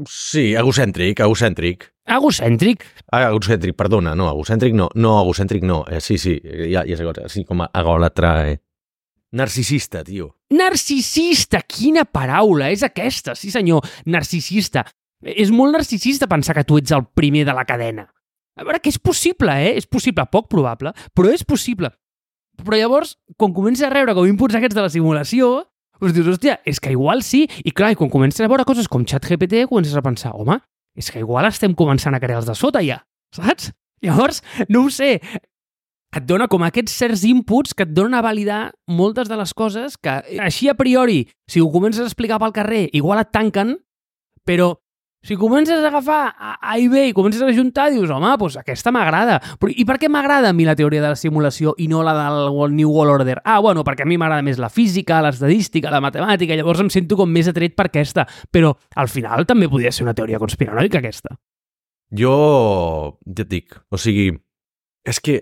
[0.08, 1.90] Sí, egocèntric, egocèntric.
[2.10, 2.86] Egocèntric?
[3.12, 6.38] Ah, egocèntric, perdona, no, egocèntric no, no, egocèntric no, eh, sí, sí,
[6.72, 8.60] ja, ja sé sí, com a egòlatra, eh.
[9.32, 10.32] Narcisista, tio.
[10.50, 11.62] Narcisista!
[11.62, 12.72] Quina paraula!
[12.74, 14.86] És aquesta, sí senyor, narcisista.
[15.22, 18.08] És molt narcisista pensar que tu ets el primer de la cadena.
[18.60, 19.76] A veure, que és possible, eh?
[19.78, 21.92] És possible, poc probable, però és possible.
[22.60, 25.52] Però llavors, quan comences a rebre com inputs aquests de la simulació,
[26.00, 27.46] doncs dius, hòstia, és que igual sí.
[27.64, 30.58] I clar, i quan comences a veure coses com ChatGPT, comences a pensar, home,
[30.98, 33.04] és que igual estem començant a crear els de sota ja,
[33.36, 33.70] saps?
[34.04, 35.18] Llavors, no ho sé,
[36.16, 39.98] et dona com aquests certs inputs que et donen a validar moltes de les coses
[39.98, 43.78] que així a priori, si ho comences a explicar pel carrer, igual et tanquen,
[44.46, 44.74] però
[45.22, 48.92] si comences a agafar A i B i comences a ajuntar, dius, home, doncs aquesta
[48.96, 49.36] m'agrada.
[49.68, 52.72] I per què m'agrada a mi la teoria de la simulació i no la del
[52.74, 53.42] New World Order?
[53.44, 57.20] Ah, bueno, perquè a mi m'agrada més la física, l'estadística, la matemàtica, llavors em sento
[57.20, 58.26] com més atret per aquesta.
[58.50, 61.36] Però al final també podria ser una teoria conspiranoica, aquesta.
[62.16, 64.32] Jo, ja et dic, o sigui,
[65.04, 65.42] és que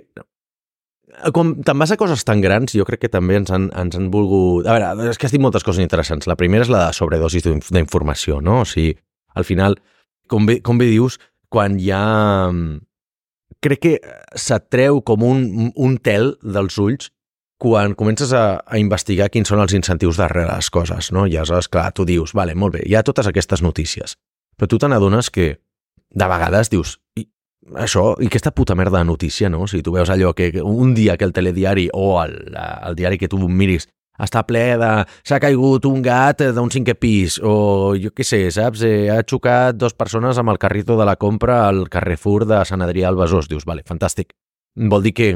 [1.34, 4.10] quan te'n vas a coses tan grans, jo crec que també ens han, ens han
[4.14, 4.68] volgut...
[4.68, 6.30] A veure, és que has dit moltes coses interessants.
[6.30, 8.62] La primera és la de sobredosis d'informació, no?
[8.64, 8.96] O sigui,
[9.38, 9.78] al final,
[10.30, 11.20] com bé, com bé dius,
[11.54, 12.06] quan hi ha...
[13.64, 13.94] Crec que
[14.38, 17.10] s'atreu com un, un tel dels ulls
[17.58, 21.26] quan comences a, a investigar quins són els incentius darrere les coses, no?
[21.26, 24.14] I aleshores, clar, tu dius, vale, molt bé, hi ha totes aquestes notícies,
[24.54, 25.56] però tu te n'adones que
[26.14, 27.26] de vegades dius, i,
[27.76, 29.64] això, i aquesta puta merda de notícia, no?
[29.66, 33.18] O sigui, tu veus allò que un dia que el telediari o el, el diari
[33.18, 34.92] que tu miris està ple de...
[35.28, 38.82] s'ha caigut un gat d'un cinquè pis o jo què sé, saps?
[38.88, 42.82] Eh, ha xocat dos persones amb el carrito de la compra al Carrefour de Sant
[42.82, 43.50] Adrià al Besòs.
[43.52, 44.34] Dius, vale, fantàstic.
[44.78, 45.30] Vol dir que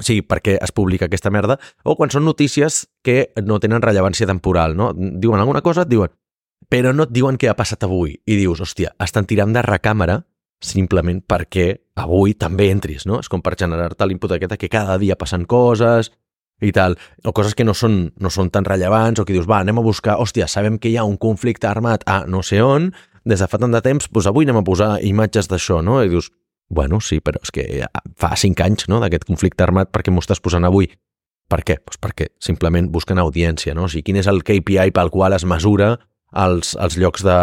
[0.00, 4.72] Sí, perquè es publica aquesta merda, o quan són notícies que no tenen rellevància temporal,
[4.72, 4.94] no?
[4.96, 6.08] Diuen alguna cosa, et diuen,
[6.72, 8.14] però no et diuen què ha passat avui.
[8.24, 10.22] I dius, hòstia, estan tirant de recàmera
[10.60, 11.68] simplement perquè
[12.00, 13.20] avui també entris, no?
[13.20, 16.12] És com per generar-te l'input aquest que cada dia passen coses
[16.60, 19.62] i tal, o coses que no són, no són tan rellevants, o que dius, va,
[19.64, 22.90] anem a buscar, hòstia, sabem que hi ha un conflicte armat a no sé on,
[23.24, 26.02] des de fa tant de temps, doncs avui anem a posar imatges d'això, no?
[26.04, 26.28] I dius,
[26.70, 27.64] Bueno, sí, però és que
[28.14, 30.86] fa cinc anys no, d'aquest conflicte armat, per què m'ho estàs posant avui?
[31.50, 31.80] Per què?
[31.82, 33.88] Pues perquè simplement busquen audiència, no?
[33.88, 35.96] O sigui, quin és el KPI pel qual es mesura
[36.36, 37.36] els, els, llocs, de,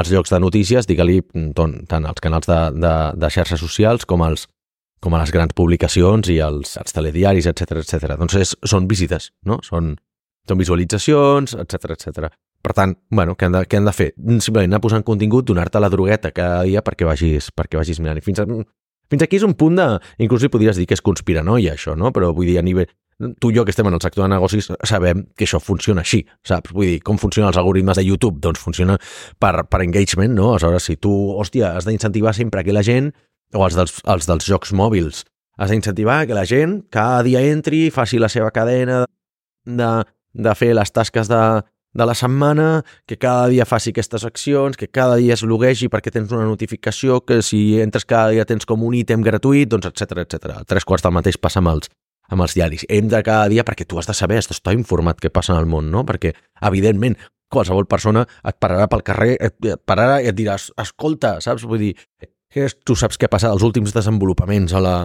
[0.00, 1.20] els llocs de notícies, digue-li
[1.56, 4.46] tant els canals de, de, de xarxes socials com, els,
[5.00, 8.14] com a les grans publicacions i els, els telediaris, etc etc.
[8.20, 9.60] Doncs és, són visites, no?
[9.66, 9.94] Són,
[10.48, 12.30] són visualitzacions, etc etc.
[12.60, 14.10] Per tant, bueno, què han de, què han de fer?
[14.44, 18.20] Simplement anar posant contingut, donar-te la drogueta cada dia perquè vagis, perquè vagis mirant.
[18.20, 18.64] I fins, a,
[19.12, 19.86] fins aquí és un punt de...
[20.20, 22.12] Inclús hi podries dir que és conspiranoia, això, no?
[22.12, 22.90] Però vull dir, a nivell...
[23.20, 26.22] Tu i jo que estem en el sector de negocis sabem que això funciona així,
[26.46, 26.72] saps?
[26.72, 28.40] Vull dir, com funcionen els algoritmes de YouTube?
[28.40, 28.96] Doncs funciona
[29.38, 30.54] per, per engagement, no?
[30.54, 33.10] Aleshores, si tu, hòstia, has d'incentivar sempre que la gent,
[33.52, 35.26] o els dels, els dels jocs mòbils,
[35.60, 39.02] has d'incentivar que la gent cada dia entri, faci la seva cadena
[39.68, 39.90] de,
[40.32, 41.42] de fer les tasques de,
[41.92, 46.12] de la setmana, que cada dia faci aquestes accions, que cada dia es loguegi perquè
[46.14, 50.24] tens una notificació, que si entres cada dia tens com un ítem gratuït, doncs etc
[50.24, 50.62] etc.
[50.64, 51.90] Tres quarts del mateix passa amb els,
[52.30, 52.86] amb els diaris.
[52.88, 55.60] Hem de cada dia, perquè tu has de saber, has d'estar informat què passa en
[55.62, 56.04] el món, no?
[56.08, 56.32] Perquè,
[56.70, 57.18] evidentment,
[57.50, 61.66] qualsevol persona et pararà pel carrer, et, pararà i et diràs, escolta, saps?
[61.66, 61.94] Vull dir,
[62.86, 64.96] tu saps què passa als últims desenvolupaments a la,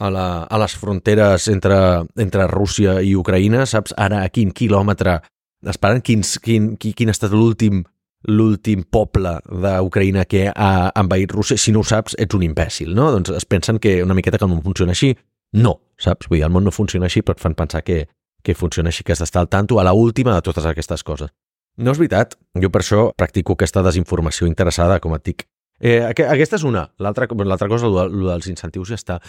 [0.00, 1.78] a, la, a les fronteres entre,
[2.16, 5.20] entre Rússia i Ucraïna, saps ara a quin quilòmetre
[5.68, 7.84] esperant quins, quin, quin, quin ha estat l'últim
[8.28, 13.08] l'últim poble d'Ucraïna que ha envaït Rússia, si no ho saps, ets un imbècil, no?
[13.14, 15.14] Doncs es pensen que una miqueta que no funciona així.
[15.52, 16.28] No, saps?
[16.30, 18.04] Vull dir, el món no funciona així, però et fan pensar que,
[18.42, 21.32] que funciona així, que has d'estar al tanto a la última de totes aquestes coses.
[21.80, 22.36] No és veritat.
[22.60, 25.46] Jo per això practico aquesta desinformació interessada, com et dic.
[25.80, 26.90] Eh, aquesta és una.
[27.00, 29.20] L'altra cosa, el dels incentius ja està.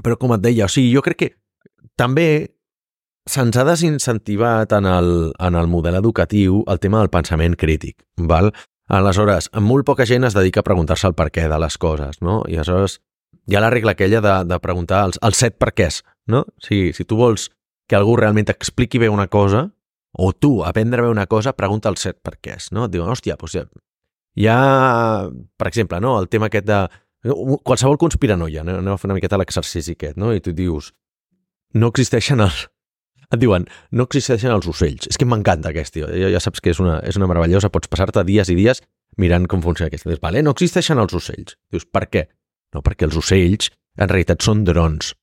[0.00, 1.30] Però com et deia, o sigui, jo crec que
[2.00, 2.56] també
[3.28, 8.50] se'ns ha desincentivat en el, en el model educatiu el tema del pensament crític, val?
[8.90, 12.40] Aleshores, molt poca gent es dedica a preguntar-se el per què de les coses, no?
[12.48, 12.98] I aleshores
[13.46, 16.44] hi ha la regla aquella de, de preguntar els, els set per quès, no?
[16.62, 17.48] Si, si tu vols
[17.90, 19.68] que algú realment t'expliqui bé una cosa,
[20.12, 22.86] o tu aprendre bé una cosa, pregunta els set per quès, no?
[22.86, 23.64] Et diuen, hòstia, doncs ja,
[24.38, 24.58] hi ha,
[25.58, 26.18] per exemple, no?
[26.20, 26.80] el tema aquest de
[27.66, 28.78] qualsevol conspiranoia, no?
[28.80, 30.32] anem a fer una miqueta l'exercici aquest, no?
[30.34, 30.92] I tu dius,
[31.74, 32.64] no existeixen els,
[33.30, 35.06] et diuen, no existeixen els ocells.
[35.10, 36.08] És que m'encanta aquest, tio.
[36.10, 37.70] Ja, ja saps que és una, és una meravellosa.
[37.70, 38.82] Pots passar-te dies i dies
[39.22, 40.08] mirant com funciona aquest.
[40.08, 41.54] Dius, vale, no existeixen els ocells.
[41.70, 42.26] Dius, per què?
[42.74, 45.14] No, perquè els ocells en realitat són drons.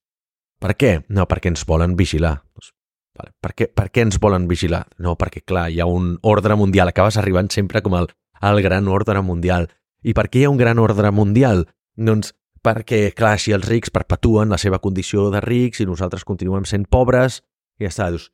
[0.62, 0.94] Per què?
[1.14, 2.36] No, perquè ens volen vigilar.
[2.56, 2.72] Doncs,
[3.18, 3.34] vale.
[3.42, 4.86] per, què, per què ens volen vigilar?
[5.04, 6.92] No, perquè, clar, hi ha un ordre mundial.
[6.92, 8.10] Acabes arribant sempre com el,
[8.42, 9.70] el gran ordre mundial.
[10.04, 11.66] I per què hi ha un gran ordre mundial?
[11.98, 12.34] Doncs
[12.66, 16.88] perquè, clar, així els rics perpetuen la seva condició de rics i nosaltres continuem sent
[16.90, 17.42] pobres
[17.80, 18.32] i ja està, dius,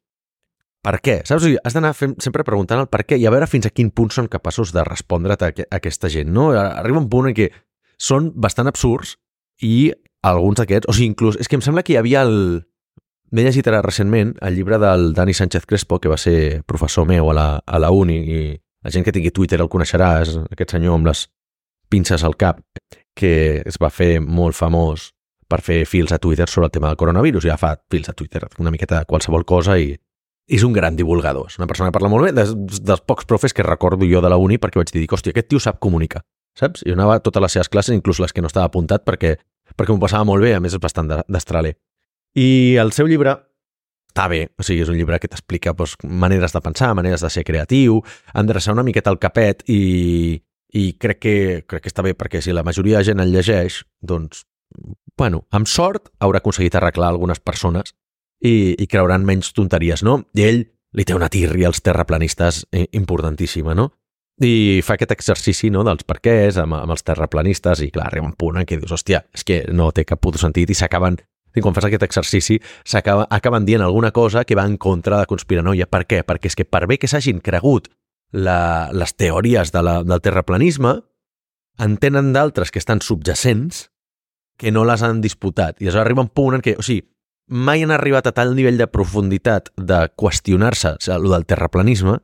[0.83, 1.21] per què?
[1.27, 1.45] Saps?
[1.63, 4.27] Has d'anar sempre preguntant el per què i a veure fins a quin punt són
[4.31, 6.49] capaços de respondre a, a aquesta gent, no?
[6.59, 7.47] Arriba un punt en què
[8.03, 9.15] són bastant absurds
[9.63, 12.63] i alguns d'aquests, o sigui, inclús, és que em sembla que hi havia el...
[13.33, 17.31] M'he llegit ara recentment el llibre del Dani Sánchez Crespo, que va ser professor meu
[17.31, 18.41] a la, a la uni, i
[18.83, 21.25] la gent que tingui Twitter el coneixerà, és aquest senyor amb les
[21.89, 22.61] pinces al cap,
[23.17, 25.11] que es va fer molt famós
[25.49, 27.47] per fer fils a Twitter sobre el tema del coronavirus.
[27.49, 29.93] Ja fa fils a Twitter, una miqueta de qualsevol cosa i
[30.49, 31.49] és un gran divulgador.
[31.49, 34.29] És una persona que parla molt bé, des, dels pocs profes que recordo jo de
[34.29, 36.23] la uni perquè vaig dir, hòstia, aquest tio sap comunicar,
[36.59, 36.83] saps?
[36.87, 39.35] Jo anava a totes les seves classes, inclús les que no estava apuntat, perquè,
[39.75, 41.75] perquè m'ho passava molt bé, a més és bastant destraler.
[42.39, 43.35] I el seu llibre
[44.13, 47.29] està bé, o sigui, és un llibre que t'explica doncs, maneres de pensar, maneres de
[47.33, 47.97] ser creatiu,
[48.37, 50.37] endreçar una miqueta el capet i,
[50.73, 53.81] i crec que, crec que està bé perquè si la majoria de gent el llegeix,
[54.01, 54.45] doncs
[55.17, 57.93] bueno, amb sort haurà aconseguit arreglar algunes persones
[58.41, 60.19] i, i creuran menys tonteries, no?
[60.37, 60.63] I ell
[60.93, 63.91] li té una tirri als terraplanistes eh, importantíssima, no?
[64.41, 68.33] I fa aquest exercici no, dels perquès amb, amb els terraplanistes i clar, arriba un
[68.33, 71.19] punt en què dius, hòstia, és que no té cap puto sentit i s'acaben
[71.53, 75.27] I quan fas aquest exercici s'acaba acaben dient alguna cosa que va en contra de
[75.29, 75.85] conspiranoia.
[75.85, 76.23] Per què?
[76.25, 77.91] Perquè és que per bé que s'hagin cregut
[78.33, 80.95] la, les teories de la, del terraplanisme,
[81.77, 83.89] en tenen d'altres que estan subjacents
[84.57, 85.77] que no les han disputat.
[85.77, 87.05] I aleshores arriba un punt en què, o sigui,
[87.53, 92.17] mai han arribat a tal nivell de profunditat de qüestionar-se el del terraplanisme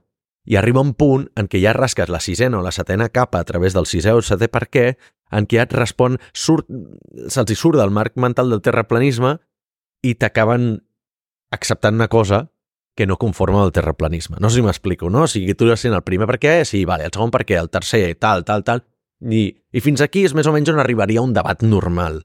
[0.50, 3.46] i arriba un punt en què ja rasques la sisena o la setena capa a
[3.46, 4.86] través del sisè o setè per què,
[5.30, 9.36] en què et respon, se'ls surt del marc mental del terraplanisme
[10.02, 10.80] i t'acaben
[11.54, 12.48] acceptant una cosa
[12.98, 14.38] que no conforma el terraplanisme.
[14.42, 15.24] No sé si m'explico, no?
[15.24, 17.70] O sigui, tu sent el primer per què, sí, vale, el segon per què, el
[17.70, 18.84] tercer, tal, tal, tal,
[19.22, 22.24] i, i fins aquí és més o menys on arribaria un debat normal.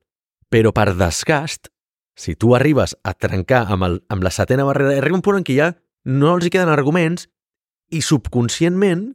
[0.49, 1.69] Però per desgast,
[2.17, 5.47] si tu arribes a trencar amb, el, amb la setena barrera, arriba un punt en
[5.47, 5.71] què ja
[6.05, 7.29] no els hi queden arguments
[7.94, 9.12] i subconscientment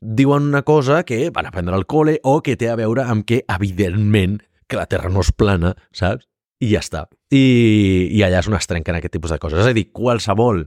[0.00, 3.42] diuen una cosa que van aprendre al col·le o que té a veure amb que,
[3.48, 6.26] evidentment, que la Terra no és plana, saps?
[6.60, 7.04] I ja està.
[7.32, 9.60] I, i allà és on es trenquen aquest tipus de coses.
[9.60, 10.64] És a dir, qualsevol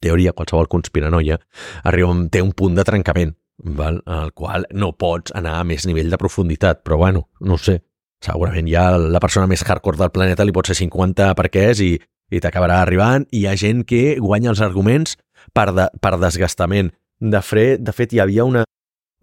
[0.00, 1.38] teoria, qualsevol conspiranoia,
[1.84, 4.00] arriba, té un punt de trencament, val?
[4.06, 7.80] al qual no pots anar a més nivell de profunditat, però bueno, no sé.
[8.24, 11.90] Segurament ja la persona més hardcore del planeta li pot ser 50 perquè és i,
[12.32, 15.18] i t'acabarà arribant i hi ha gent que guanya els arguments
[15.54, 16.92] per, de, per desgastament.
[17.20, 18.64] De, fre, de fet, hi havia una...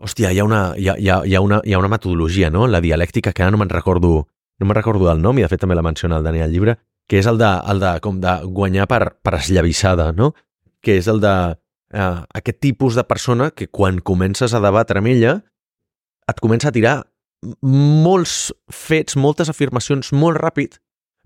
[0.01, 2.49] Hòstia, hi ha una, hi ha, hi ha, hi ha una, hi ha una metodologia,
[2.49, 2.65] no?
[2.65, 4.15] La dialèctica, que ara no me'n recordo,
[4.57, 7.19] no me'n recordo del nom, i de fet també la menciona el Daniel llibre, que
[7.21, 10.31] és el de, el de, com de guanyar per, per esllavissada, no?
[10.81, 11.35] Que és el de
[11.93, 15.37] eh, aquest tipus de persona que quan comences a debatre amb ella
[16.31, 16.95] et comença a tirar
[17.61, 20.79] molts fets, moltes afirmacions molt ràpid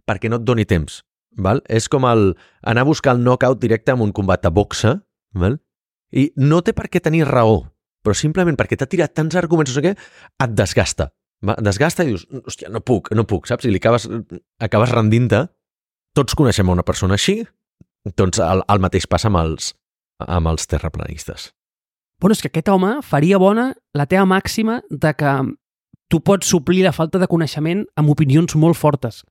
[0.08, 1.04] perquè no et doni temps.
[1.38, 1.62] Val?
[1.68, 4.98] És com el anar a buscar el knockout directe en un combat de boxa,
[5.36, 5.60] val?
[6.16, 7.66] i no té per què tenir raó,
[8.06, 9.94] però simplement perquè t'ha tirat tants arguments, no sé què,
[10.46, 11.10] et desgasta.
[11.46, 11.58] Va?
[11.62, 13.68] Desgasta i dius, hòstia, no puc, no puc, saps?
[13.68, 14.08] I li acabes,
[14.64, 15.44] acabes rendint-te.
[16.16, 17.42] Tots coneixem una persona així,
[18.16, 19.74] doncs el, el mateix passa amb els,
[20.24, 21.50] amb els terraplanistes.
[22.22, 25.34] Bueno, és que aquest home faria bona la teva màxima de que
[26.08, 29.24] tu pots suplir la falta de coneixement amb opinions molt fortes.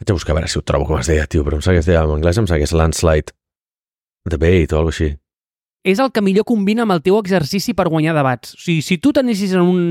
[0.00, 1.86] Vaig a buscar a veure si ho trobo com es deia, tio, però em es
[1.86, 3.32] deia en anglès, em és landslide
[4.28, 5.12] debate o alguna així.
[5.84, 8.54] És el que millor combina amb el teu exercici per guanyar debats.
[8.56, 9.82] O sigui, si tu t'anessis en un,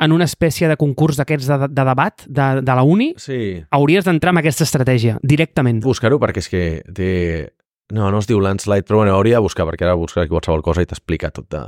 [0.00, 3.62] en una espècie de concurs d'aquests de, de debat de, de la uni, Sí.
[3.70, 5.80] hauries d'entrar amb aquesta estratègia, directament.
[5.86, 6.62] Buscar-ho perquè és que
[6.94, 7.10] té...
[7.94, 10.82] No, no es diu landslide, però bueno, hauria de buscar, perquè ara buscar qualsevol cosa
[10.84, 11.62] i t'explica tot de,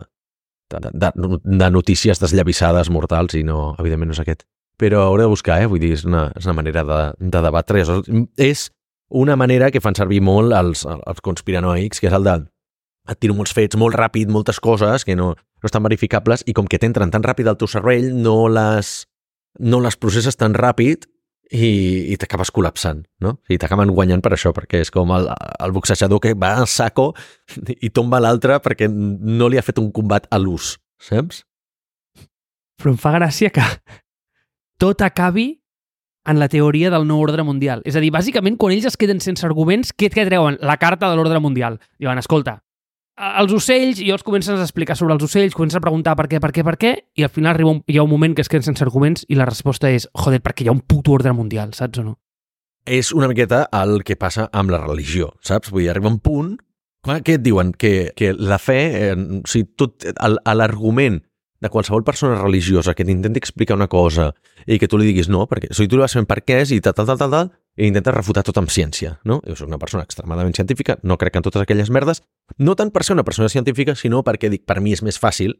[0.74, 4.44] de, de, de notícies desllavissades mortals i no, evidentment no és aquest.
[4.80, 5.68] Però hauré de buscar, eh?
[5.68, 7.84] Vull dir, és una, és una manera de, de debatre.
[8.40, 8.70] És
[9.10, 12.38] una manera que fan servir molt els, els conspiranoics, que és el de
[13.10, 16.68] et tiro molts fets molt ràpid, moltes coses que no, no estan verificables i com
[16.70, 18.92] que t'entren tan ràpid al teu cervell no les,
[19.58, 21.08] no les processes tan ràpid
[21.50, 21.70] i,
[22.12, 23.34] i t'acabes col·lapsant, no?
[23.50, 27.10] I t'acaben guanyant per això, perquè és com el, el boxejador que va a saco
[27.80, 31.42] i tomba l'altre perquè no li ha fet un combat a l'ús, saps?
[32.80, 33.66] Però em fa gràcia que
[34.80, 35.60] tot acabi
[36.24, 37.84] en la teoria del nou ordre mundial.
[37.84, 40.56] És a dir, bàsicament, quan ells es queden sense arguments, què, què treuen?
[40.64, 41.78] La carta de l'ordre mundial.
[42.00, 42.58] Diuen, escolta,
[43.40, 46.40] els ocells, i els comencen a explicar sobre els ocells, comencen a preguntar per què,
[46.40, 48.48] per què, per què, i al final arriba un, hi ha un moment que es
[48.48, 51.74] queden sense arguments i la resposta és, joder, perquè hi ha un puto ordre mundial,
[51.76, 52.16] saps o no?
[52.88, 55.72] És una miqueta el que passa amb la religió, saps?
[55.72, 56.56] Vull dir, arriba un punt...
[57.00, 57.70] Què et diuen?
[57.80, 60.04] Que, que la fe, eh, o sigui, tot,
[60.52, 61.22] l'argument
[61.60, 64.30] de qualsevol persona religiosa que t'intenti explicar una cosa
[64.66, 66.72] i que tu li diguis no, perquè sigui, tu li vas fent per què és
[66.72, 69.40] i tal, tal, tal, tal, tal, i intentes refutar tot amb ciència, no?
[69.46, 72.24] Jo soc una persona extremadament científica, no crec en totes aquelles merdes,
[72.58, 75.58] no tant per ser una persona científica, sinó perquè dic, per mi és més fàcil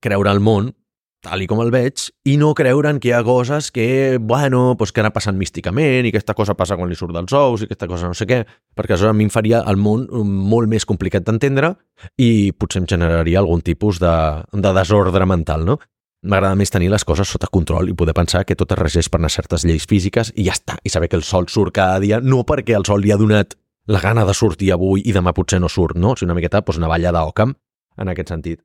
[0.00, 0.72] creure el món
[1.20, 4.74] tal i com el veig, i no creure en que hi ha coses que, bueno,
[4.78, 7.68] pues que anar passant místicament, i aquesta cosa passa quan li surt dels ous, i
[7.68, 8.40] aquesta cosa no sé què,
[8.76, 11.74] perquè aleshores a mi em faria el món molt més complicat d'entendre
[12.16, 14.14] i potser em generaria algun tipus de,
[14.52, 15.78] de desordre mental, no?
[16.20, 19.22] M'agrada més tenir les coses sota control i poder pensar que tot es regeix per
[19.22, 22.20] unes certes lleis físiques i ja està, i saber que el sol surt cada dia,
[22.20, 23.56] no perquè el sol li ha donat
[23.88, 26.12] la gana de sortir avui i demà potser no surt, no?
[26.12, 27.56] O sigui, una miqueta doncs, una balla d'Òcam,
[28.00, 28.60] en aquest sentit.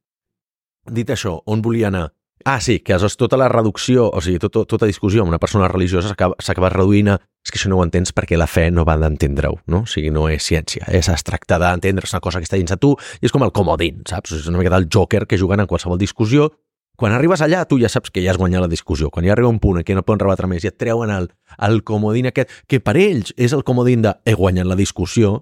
[0.92, 2.10] Dit això, on volia anar?
[2.44, 5.70] Ah, sí, que aleshores tota la reducció, o sigui, tota, tota discussió amb una persona
[5.72, 8.96] religiosa s'acaba reduint a és que això no ho entens perquè la fe no va
[8.98, 9.84] d'entendre-ho, no?
[9.86, 12.78] O sigui, no és ciència, és es tracta d'entendre una cosa que està dins de
[12.82, 14.34] tu i és com el comodín, saps?
[14.34, 16.50] És una miqueta el joker que juguen en qualsevol discussió.
[16.98, 19.12] Quan arribes allà, tu ja saps que ja has guanyat la discussió.
[19.12, 21.30] Quan ja arriba un punt en què no poden rebatre més i et treuen el,
[21.68, 25.36] el comodín aquest, que per ells és el comodín de he guanyat la discussió,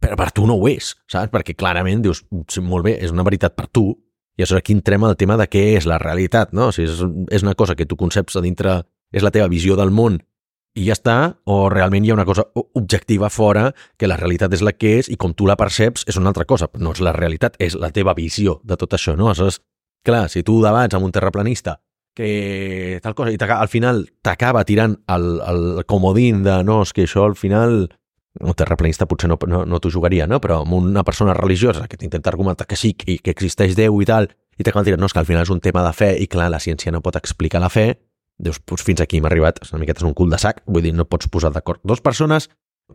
[0.00, 1.32] però per tu no ho és, saps?
[1.32, 3.94] Perquè clarament dius, sí, molt bé, és una veritat per tu,
[4.40, 6.70] i aleshores aquí entrem al tema de què és la realitat, no?
[6.70, 7.04] O sigui, és,
[7.36, 8.80] és una cosa que tu conceps a dintre,
[9.12, 10.16] és la teva visió del món
[10.78, 11.16] i ja està,
[11.50, 12.44] o realment hi ha una cosa
[12.78, 16.18] objectiva fora, que la realitat és la que és i com tu la perceps és
[16.20, 16.70] una altra cosa.
[16.78, 19.28] No és la realitat, és la teva visió de tot això, no?
[19.28, 19.60] Aleshores,
[20.06, 21.80] clar, si tu debats amb un terraplanista
[22.14, 27.06] que tal cosa, i al final t'acaba tirant el, el comodín de no, és que
[27.06, 27.88] això al final
[28.38, 30.38] un terraplanista potser no, no, no t'ho jugaria, no?
[30.40, 34.06] però amb una persona religiosa que t'intenta argumentar que sí, que, que existeix Déu i
[34.06, 36.28] tal, i t'acaba tirant, no, és que al final és un tema de fe i
[36.30, 37.88] clar, la ciència no pot explicar la fe,
[38.40, 40.94] Dius, doncs fins aquí hem arribat, una miqueta és un cul de sac, vull dir,
[40.96, 41.82] no pots posar d'acord.
[41.84, 42.48] Dos persones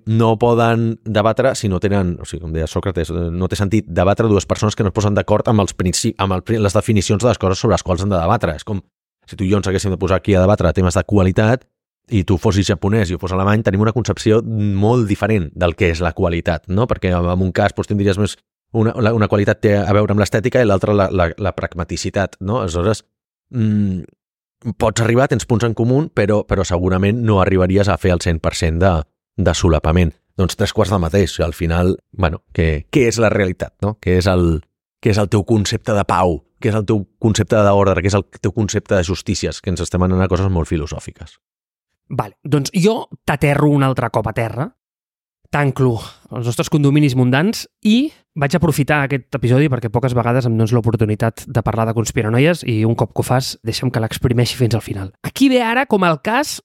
[0.10, 4.28] no poden debatre si no tenen, o sigui, com deia Sòcrates, no té sentit debatre
[4.28, 5.76] dues persones que no es posen d'acord amb, els
[6.18, 8.56] amb el, les definicions de les coses sobre les quals han de debatre.
[8.56, 8.82] És com
[9.30, 11.66] si tu i jo ens haguéssim de posar aquí a debatre temes de qualitat
[12.14, 15.89] i tu fossis japonès i jo fos alemany, tenim una concepció molt diferent del que
[15.93, 16.86] és la qualitat, no?
[16.89, 18.38] Perquè en un cas doncs, tindries més
[18.76, 22.60] una, una qualitat té a veure amb l'estètica i l'altra la, la, la pragmaticitat, no?
[22.62, 23.06] Aleshores,
[23.56, 24.03] mmm,
[24.78, 28.82] pots arribar, tens punts en comú, però, però segurament no arribaries a fer el 100%
[28.82, 28.93] de,
[29.38, 30.14] de solapament.
[30.36, 31.38] Doncs tres quarts del mateix.
[31.39, 33.76] Al final, bueno, què, què és la realitat?
[33.86, 33.95] No?
[34.03, 34.60] Què, és el,
[34.99, 36.41] què és el teu concepte de pau?
[36.60, 38.01] Què és el teu concepte d'ordre?
[38.03, 39.62] Què és el teu concepte de justícies?
[39.62, 41.38] Que ens estem anant a coses molt filosòfiques.
[42.10, 44.70] Vale, doncs jo t'aterro un altre cop a terra
[45.56, 45.95] tanclo
[46.36, 51.45] els nostres condominis mundans i vaig aprofitar aquest episodi perquè poques vegades em dones l'oportunitat
[51.47, 54.84] de parlar de conspiranoies i un cop que ho fas, deixa'm que l'exprimeixi fins al
[54.84, 55.14] final.
[55.24, 56.60] Aquí ve ara com el cas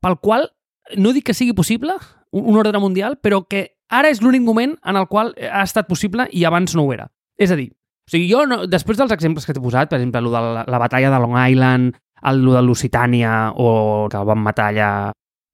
[0.00, 0.48] pel qual
[0.96, 1.96] no dic que sigui possible
[2.30, 6.28] un ordre mundial, però que ara és l'únic moment en el qual ha estat possible
[6.30, 7.10] i abans no ho era.
[7.40, 10.22] És a dir, o sigui, jo, no, després dels exemples que t'he posat, per exemple,
[10.22, 11.98] el de la, la batalla de Long Island,
[12.28, 14.90] el de Lusitània o que el van matar allà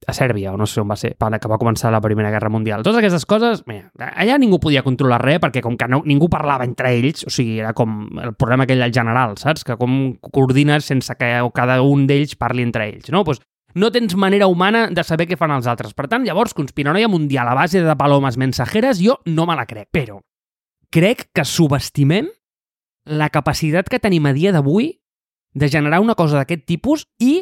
[0.06, 2.84] a Sèrbia, o no sé on va ser, que va començar la Primera Guerra Mundial.
[2.86, 6.66] Totes aquestes coses, mira, allà ningú podia controlar res, perquè com que no, ningú parlava
[6.68, 9.64] entre ells, o sigui, era com el problema aquell del general, saps?
[9.66, 13.24] Que com coordines sense que cada un d'ells parli entre ells, no?
[13.24, 13.42] Pues
[13.74, 15.92] no tens manera humana de saber què fan els altres.
[15.92, 19.90] Per tant, llavors, conspiranoia mundial a base de palomes mensajeres, jo no me la crec.
[19.92, 20.20] Però
[20.94, 22.30] crec que subestimem
[23.06, 24.94] la capacitat que tenim a dia d'avui
[25.56, 27.40] de generar una cosa d'aquest tipus i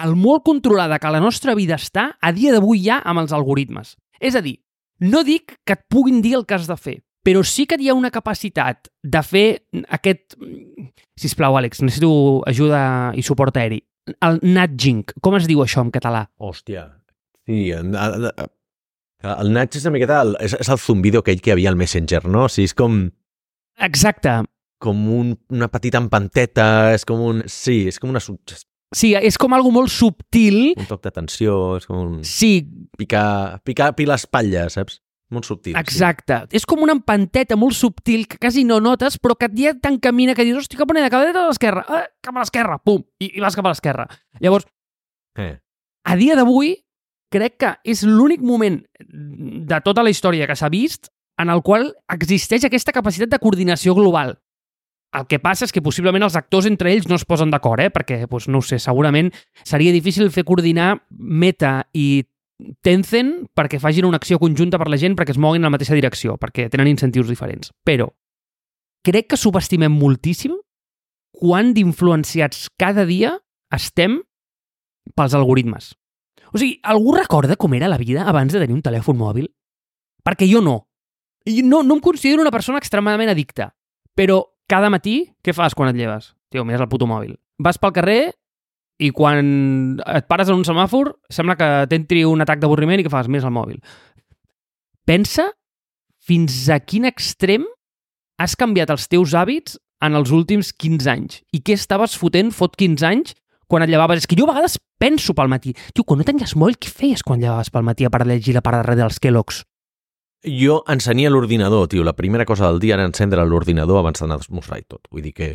[0.00, 3.94] el molt controlada que la nostra vida està a dia d'avui ja amb els algoritmes.
[4.18, 4.56] És a dir,
[5.04, 7.90] no dic que et puguin dir el que has de fer, però sí que hi
[7.90, 9.46] ha una capacitat de fer
[9.92, 10.38] aquest...
[11.14, 13.82] Si plau, Àlex, necessito ajuda i suport aeri.
[14.24, 16.26] El nudging, com es diu això en català?
[16.36, 16.88] Hòstia,
[17.46, 20.20] sí, el, nudge és una miqueta...
[20.24, 22.48] El, és, és el zumbido aquell que hi havia al Messenger, no?
[22.48, 22.98] O sigui, és com...
[23.84, 24.42] Exacte.
[24.84, 27.42] Com un, una petita empanteta, és com un...
[27.48, 28.20] Sí, és com una
[28.94, 30.74] Sí, és com algo molt subtil.
[30.78, 32.12] Un toc d'atenció, és com un...
[32.28, 32.58] Sí.
[32.98, 35.00] Picar, picar pilar espatlla, saps?
[35.34, 35.74] Molt subtil.
[35.80, 36.36] Exacte.
[36.44, 36.60] Sí.
[36.60, 40.34] És com una empanteta molt subtil que quasi no notes, però que et tan camina
[40.36, 41.84] que dius, hosti, cap on he de cap a l'esquerra?
[41.88, 44.06] Eh, cap a l'esquerra, pum, i, i vas cap a l'esquerra.
[44.40, 44.68] Llavors,
[45.38, 45.58] eh.
[46.04, 46.76] a dia d'avui,
[47.34, 51.10] crec que és l'únic moment de tota la història que s'ha vist
[51.40, 54.36] en el qual existeix aquesta capacitat de coordinació global.
[55.14, 57.90] El que passa és que possiblement els actors entre ells no es posen d'acord, eh?
[57.94, 59.30] perquè, doncs, no sé, segurament
[59.62, 62.24] seria difícil fer coordinar Meta i
[62.86, 65.96] Tencent perquè facin una acció conjunta per la gent perquè es moguin en la mateixa
[65.96, 67.72] direcció, perquè tenen incentius diferents.
[67.86, 68.06] Però
[69.04, 70.54] crec que subestimem moltíssim
[71.34, 73.34] quan d'influenciats cada dia
[73.74, 74.20] estem
[75.18, 75.92] pels algoritmes.
[76.54, 79.50] O sigui, algú recorda com era la vida abans de tenir un telèfon mòbil?
[80.24, 80.78] Perquè jo no.
[81.50, 83.72] I no, no em considero una persona extremadament addicta,
[84.14, 84.38] però
[84.70, 86.32] cada matí, què fas quan et lleves?
[86.52, 87.36] Tio, mires el puto mòbil.
[87.62, 88.20] Vas pel carrer
[89.02, 93.12] i quan et pares en un semàfor sembla que t'entri un atac d'avorriment i que
[93.12, 93.80] fas més al mòbil.
[95.04, 95.50] Pensa
[96.24, 97.66] fins a quin extrem
[98.40, 101.42] has canviat els teus hàbits en els últims 15 anys.
[101.52, 103.34] I què estaves fotent fot 15 anys
[103.68, 104.22] quan et llevaves?
[104.22, 105.74] És que jo a vegades penso pel matí.
[105.92, 108.56] Tio, quan no tenies mòbil, què feies quan llevaves pel matí a part de llegir
[108.56, 109.64] la part de darrere dels Kellogg's?
[110.44, 112.04] Jo encenia l'ordinador, tio.
[112.04, 115.08] La primera cosa del dia era encendre l'ordinador abans d'anar a esmorzar i tot.
[115.10, 115.48] Vull dir que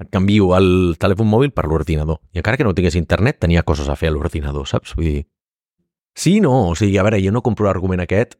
[0.00, 2.20] et canvio el telèfon mòbil per l'ordinador.
[2.32, 4.94] I encara que no tingués internet, tenia coses a fer a l'ordinador, saps?
[4.96, 5.24] Vull dir...
[6.16, 8.36] Sí, no, o sigui, a veure, jo no compro l'argument aquest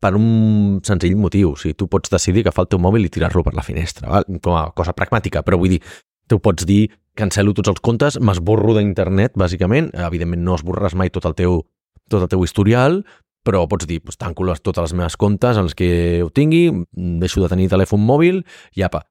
[0.00, 1.52] per un senzill motiu.
[1.52, 4.28] O sigui, tu pots decidir agafar el teu mòbil i tirar-lo per la finestra, val?
[4.40, 5.82] com a cosa pragmàtica, però vull dir,
[6.28, 6.86] tu pots dir
[7.18, 9.90] cancelo tots els comptes, m'esborro d'internet, bàsicament.
[10.08, 11.64] Evidentment no esborraràs mai tot el teu
[12.08, 13.02] tot el teu historial,
[13.48, 17.40] però pots dir, pues, tanco les, totes les meves comptes els que ho tingui, deixo
[17.40, 18.42] de tenir telèfon mòbil
[18.76, 19.06] i apa.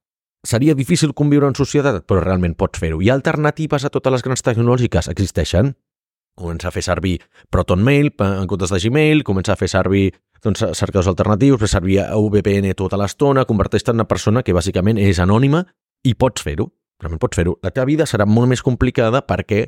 [0.46, 3.02] Seria difícil conviure en societat, però realment pots fer-ho.
[3.02, 5.10] Hi ha alternatives a totes les grans tecnològiques?
[5.10, 5.74] Existeixen.
[6.38, 7.16] Comença a fer servir
[7.50, 10.12] ProtonMail en comptes de Gmail, comença a fer servir
[10.46, 15.18] doncs, cercadors alternatius, fer servir VPN tota l'estona, converteix-te en una persona que bàsicament és
[15.18, 15.64] anònima
[16.06, 16.70] i pots fer-ho.
[17.02, 17.58] Realment pots fer-ho.
[17.66, 19.66] La teva vida serà molt més complicada perquè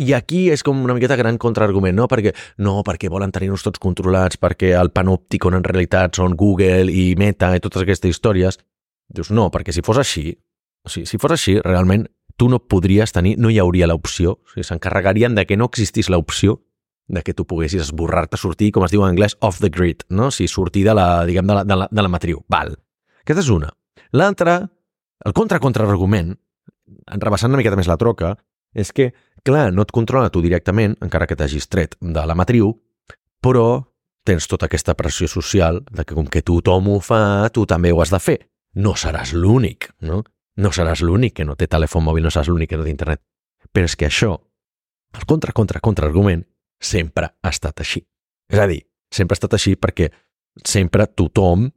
[0.00, 2.06] I aquí és com una miqueta gran contraargument, no?
[2.08, 2.32] Perquè,
[2.64, 7.50] no, perquè volen tenir-nos tots controlats, perquè el panòpticon en realitat són Google i Meta
[7.56, 8.56] i totes aquestes històries.
[9.12, 10.30] Dius, no, perquè si fos així,
[10.82, 12.06] o sigui, si fos així, realment
[12.40, 16.08] tu no podries tenir, no hi hauria l'opció, o sigui, s'encarregarien de que no existís
[16.08, 16.62] l'opció
[17.12, 20.30] de que tu poguessis esborrar-te, sortir, com es diu en anglès, off the grid, no?
[20.30, 22.40] O sigui, sortir de la, diguem, de la, de la, de la matriu.
[22.48, 22.72] Val.
[23.22, 23.68] Aquesta és una.
[24.16, 24.56] L'altra,
[25.26, 26.32] el contra-contraargument,
[27.20, 28.32] rebassant una miqueta més la troca,
[28.72, 29.10] és que,
[29.46, 32.74] clar, no et controla tu directament, encara que t'hagis tret de la matriu,
[33.42, 33.82] però
[34.26, 38.00] tens tota aquesta pressió social de que com que tothom ho fa, tu també ho
[38.02, 38.38] has de fer.
[38.78, 40.22] No seràs l'únic, no?
[40.56, 43.22] No seràs l'únic que no té telèfon mòbil, no seràs l'únic que no té internet.
[43.72, 44.36] Però és que això,
[45.18, 46.44] el contra-contra-contra-argument,
[46.82, 48.02] sempre ha estat així.
[48.52, 48.82] És a dir,
[49.12, 50.10] sempre ha estat així perquè
[50.68, 51.68] sempre tothom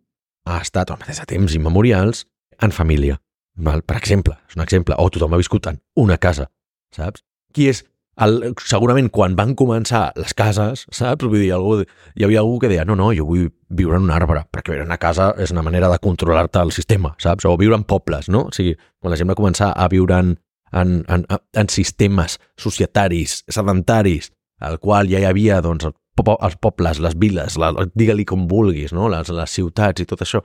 [0.45, 2.25] ha estat, home, des de temps immemorials,
[2.61, 3.17] en família.
[3.55, 3.81] Val?
[3.87, 6.49] Per exemple, és un exemple, o tothom ha viscut en una casa,
[6.93, 7.23] saps?
[7.55, 7.83] Qui és
[8.21, 11.25] el, segurament quan van començar les cases, saps?
[11.25, 11.81] Vull dir, algú,
[12.15, 14.85] hi havia algú que deia, no, no, jo vull viure en un arbre, perquè viure
[14.85, 17.47] en una casa és una manera de controlar-te el sistema, saps?
[17.49, 18.47] O viure en pobles, no?
[18.49, 20.33] O sigui, quan la gent va començar a viure en,
[20.71, 24.31] en, en, en sistemes societaris, sedentaris,
[24.63, 29.09] al qual ja hi havia, doncs, els pobles, les viles, la, digue-li com vulguis, no?
[29.11, 30.39] les, les ciutats i tot això,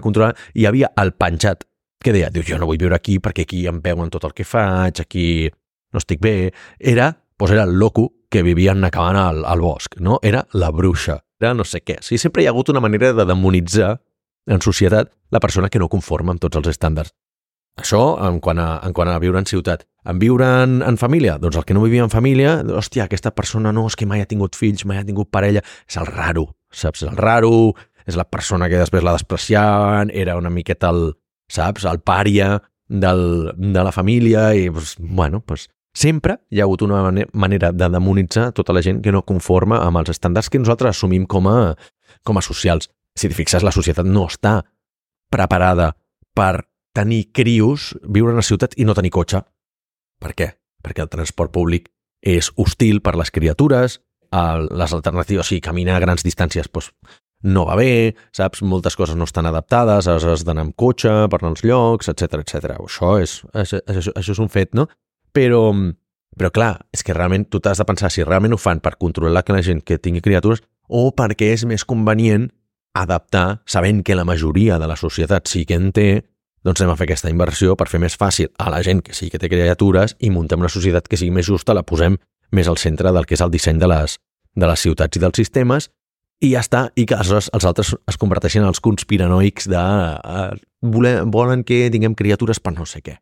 [0.00, 1.66] controlar, hi havia el penjat,
[2.00, 4.46] que deia, diu, jo no vull viure aquí perquè aquí em veuen tot el que
[4.48, 5.50] faig, aquí
[5.92, 9.60] no estic bé, era, doncs era el loco que vivia en una cabana al, al
[9.60, 10.20] bosc, no?
[10.22, 11.98] Era la bruixa, era no sé què.
[12.04, 13.96] Sigui, sempre hi ha hagut una manera de demonitzar
[14.46, 17.12] en societat la persona que no conforma amb tots els estàndards.
[17.80, 19.86] Això en quant a, en quant a viure en ciutat.
[20.10, 21.38] En viure en, en família?
[21.40, 24.28] Doncs el que no vivia en família, hòstia, aquesta persona no, és que mai ha
[24.28, 27.04] tingut fills, mai ha tingut parella, és el raro, saps?
[27.08, 27.72] El raro,
[28.06, 31.12] és la persona que després la despreciaven, era una miqueta el,
[31.52, 31.86] saps?
[31.88, 32.56] El pària
[32.90, 35.68] del, de la família i, pues, bueno, pues,
[36.00, 40.00] Sempre hi ha hagut una manera de demonitzar tota la gent que no conforma amb
[40.00, 41.74] els estàndards que nosaltres assumim com a,
[42.24, 42.88] com a socials.
[43.18, 44.60] Si t'hi fixes, la societat no està
[45.30, 45.90] preparada
[46.36, 46.64] per
[46.96, 49.42] tenir crios, viure en una ciutat i no tenir cotxe.
[50.20, 50.48] Per què?
[50.80, 51.90] Perquè el transport públic
[52.24, 53.98] és hostil per les criatures,
[54.30, 56.94] les alternatives, o sigui, caminar a grans distàncies doncs,
[57.44, 58.64] no va bé, saps?
[58.64, 62.74] Moltes coses no estan adaptades, has d'anar amb cotxe per anar als llocs, etc etc.
[62.76, 64.88] Això és, això, això és un fet, no?
[65.32, 65.62] Però,
[66.36, 69.44] però clar, és que realment tu t'has de pensar si realment ho fan per controlar
[69.44, 72.48] que la gent que tingui criatures o perquè és més convenient
[72.94, 76.08] adaptar, sabent que la majoria de la societat sí que en té,
[76.66, 79.30] doncs anem a fer aquesta inversió per fer més fàcil a la gent que sí
[79.30, 82.18] que té criatures i muntem una societat que sigui més justa, la posem
[82.50, 84.18] més al centre del que és el disseny de les,
[84.56, 85.88] de les ciutats i dels sistemes
[86.40, 89.82] i ja està, i que aleshores els altres es converteixen en els conspiranoics de
[90.82, 93.18] volen, volen que tinguem criatures per no sé què.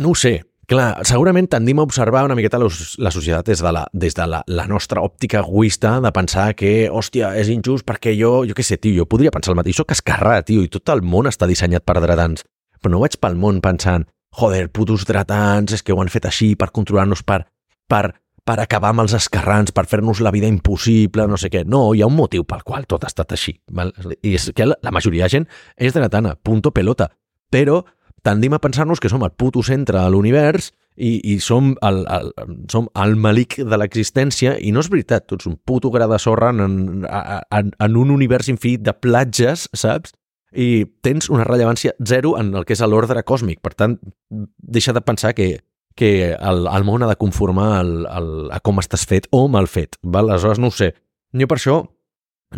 [0.00, 0.38] No ho sé,
[0.70, 4.42] Clar, segurament tendim a observar una miqueta la societat des de, la, des de la,
[4.46, 8.78] la nostra òptica egoista de pensar que, hòstia, és injust perquè jo, jo què sé,
[8.78, 11.84] tio, jo podria pensar el mateix, soc esquerrà, tio, i tot el món està dissenyat
[11.84, 12.46] per dretans.
[12.78, 14.06] Però no vaig pel món pensant,
[14.38, 17.42] joder, putos dretans, és que ho han fet així per controlar-nos, per,
[17.90, 18.04] per,
[18.46, 21.64] per acabar amb els esquerrans, per fer-nos la vida impossible, no sé què.
[21.66, 23.54] No, hi ha un motiu pel qual tot ha estat així.
[23.70, 23.92] Val?
[24.22, 27.10] I és que la majoria de gent és dretana, punto pelota.
[27.52, 27.82] Però
[28.22, 32.32] tendim a pensar-nos que som el puto centre de l'univers i, i som, el, el,
[32.70, 36.18] som el malic de l'existència i no és veritat, tu ets un puto gra de
[36.22, 40.14] sorra en, en, en un univers infinit de platges, saps?
[40.52, 43.62] I tens una rellevància zero en el que és l'ordre còsmic.
[43.64, 43.96] Per tant,
[44.28, 45.62] deixa de pensar que,
[45.96, 49.66] que el, el món ha de conformar el, el, a com estàs fet o mal
[49.66, 49.96] fet.
[50.04, 50.28] Val?
[50.28, 50.92] Aleshores, no ho sé.
[51.32, 51.80] Jo per això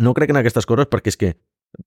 [0.03, 1.33] no crec en aquestes coses perquè és que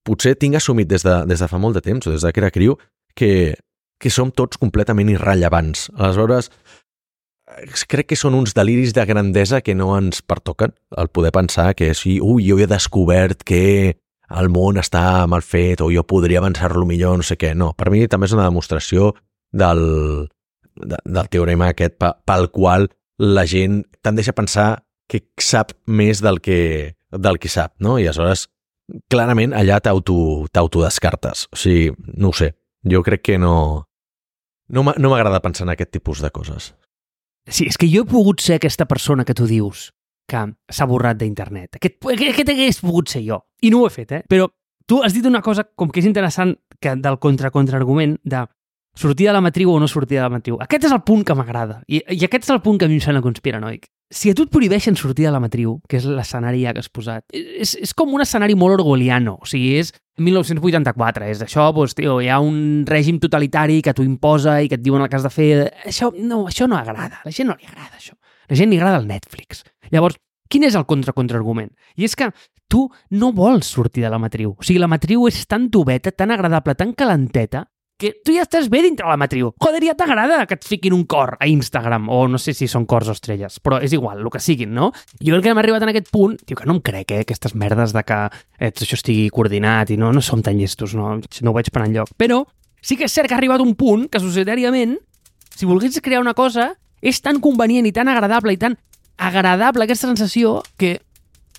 [0.05, 2.41] potser tinc assumit des de, des de fa molt de temps o des de que
[2.41, 2.79] era criu
[3.18, 3.57] que,
[3.99, 5.88] que som tots completament irrellevants.
[5.96, 6.51] Aleshores,
[7.90, 11.92] crec que són uns deliris de grandesa que no ens pertoquen, el poder pensar que
[11.94, 13.96] sí, ui, jo he descobert que
[14.28, 17.55] el món està mal fet o jo podria avançar-lo millor, no sé què.
[17.57, 19.14] No, per mi també és una demostració
[19.53, 20.28] del,
[20.76, 24.68] de, del teorema aquest pel qual la gent tendeix a pensar
[25.09, 27.96] que sap més del que, del que sap, no?
[27.96, 28.46] I aleshores,
[29.09, 31.49] clarament, allà t'autodescartes.
[31.53, 32.53] O sigui, no ho sé.
[32.88, 33.88] Jo crec que no,
[34.69, 36.75] no m'agrada pensar en aquest tipus de coses.
[37.49, 39.89] Sí, és que jo he pogut ser aquesta persona que tu dius
[40.29, 41.79] que s'ha borrat d'internet.
[41.81, 43.41] Aquest, aquest hagués pogut ser jo.
[43.64, 44.23] I no ho he fet, eh?
[44.29, 44.51] Però
[44.87, 48.45] tu has dit una cosa com que és interessant que del contra-contraargument de
[48.99, 50.59] sortir de la matriu o no sortir de la matriu.
[50.61, 51.81] Aquest és el punt que m'agrada.
[51.89, 54.47] I, I aquest és el punt que a mi em sembla conspiranoic si a tu
[54.47, 57.93] et prohibeixen sortir de la matriu, que és l'escenari ja que has posat, és, és
[57.97, 59.93] com un escenari molt orgoliano, o sigui, és
[60.25, 64.79] 1984, és això, doncs, tio, hi ha un règim totalitari que t'ho imposa i que
[64.81, 65.51] et diuen el que has de fer.
[65.87, 68.17] Això no, això no agrada, la gent no li agrada això.
[68.49, 69.63] La gent li agrada el Netflix.
[69.93, 70.17] Llavors,
[70.49, 71.71] quin és el contra-contraargument?
[72.01, 72.31] I és que
[72.69, 74.55] tu no vols sortir de la matriu.
[74.57, 77.67] O sigui, la matriu és tan tubeta, tan agradable, tan calenteta,
[77.99, 79.51] que tu ja estàs bé dintre la matriu.
[79.61, 82.86] Joder, ja t'agrada que et fiquin un cor a Instagram, o no sé si són
[82.88, 84.92] cors o estrelles, però és igual, el que siguin, no?
[85.18, 87.57] Jo crec que hem arribat en aquest punt, tio, que no em crec, eh, aquestes
[87.59, 91.16] merdes de que eh, tot això estigui coordinat i no, no som tan llestos, no,
[91.18, 92.14] no ho veig per enlloc.
[92.16, 92.44] Però
[92.80, 94.94] sí que és cert que ha arribat un punt que societàriament,
[95.51, 96.70] si volguessis crear una cosa,
[97.03, 98.78] és tan convenient i tan agradable i tan
[99.18, 101.01] agradable aquesta sensació que,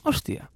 [0.08, 0.48] hòstia,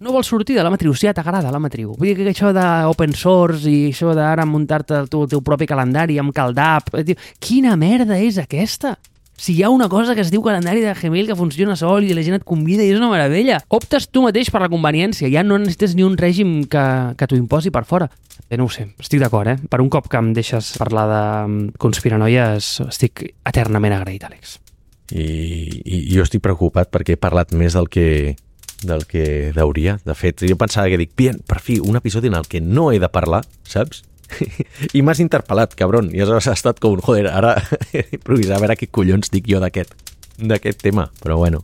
[0.00, 1.94] no vols sortir de la matriu, si ja t'agrada la matriu.
[1.96, 6.18] Vull dir que això d'open source i això d'ara muntar-te el, el teu propi calendari
[6.20, 6.92] amb Caldap...
[7.00, 8.96] eh, Quina merda és aquesta?
[9.36, 12.14] Si hi ha una cosa que es diu calendari de Gmail que funciona sol i
[12.16, 13.58] la gent et convida i és una meravella.
[13.68, 16.84] Optes tu mateix per la conveniència, ja no necessites ni un règim que,
[17.16, 18.08] que t'ho imposi per fora.
[18.48, 19.58] Eh, no ho sé, estic d'acord, eh?
[19.68, 24.56] Per un cop que em deixes parlar de mm, conspiranoies, estic eternament agraït, Àlex.
[25.12, 25.26] I,
[25.84, 28.34] i jo estic preocupat perquè he parlat més del que
[28.82, 29.98] del que hauria.
[30.04, 32.90] De fet, jo pensava que dic, bien, per fi, un episodi en el que no
[32.92, 34.04] he de parlar, saps?
[34.96, 36.10] I m'has interpel·lat, cabron.
[36.12, 37.56] I aleshores ha estat com, joder, ara
[38.16, 39.94] improvisar a veure què collons dic jo d'aquest
[40.36, 41.08] d'aquest tema.
[41.22, 41.62] Però bueno,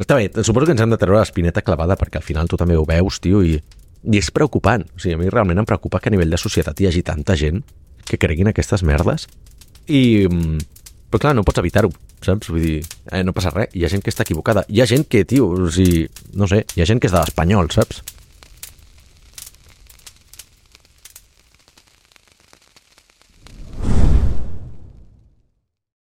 [0.00, 2.76] està bé, suposo que ens hem de treure l'espineta clavada perquè al final tu també
[2.78, 4.86] ho veus, tio, i, i és preocupant.
[4.94, 7.36] O sigui, a mi realment em preocupa que a nivell de societat hi hagi tanta
[7.36, 7.62] gent
[8.04, 9.28] que creguin aquestes merdes
[9.86, 10.22] i...
[11.14, 11.92] Però clar, no pots evitar-ho,
[12.26, 12.48] saps?
[12.50, 12.78] Vull dir,
[13.14, 14.64] eh, no passa res, hi ha gent que està equivocada.
[14.66, 17.20] Hi ha gent que, tio, o sigui, no sé, hi ha gent que és de
[17.20, 18.00] l'espanyol, saps?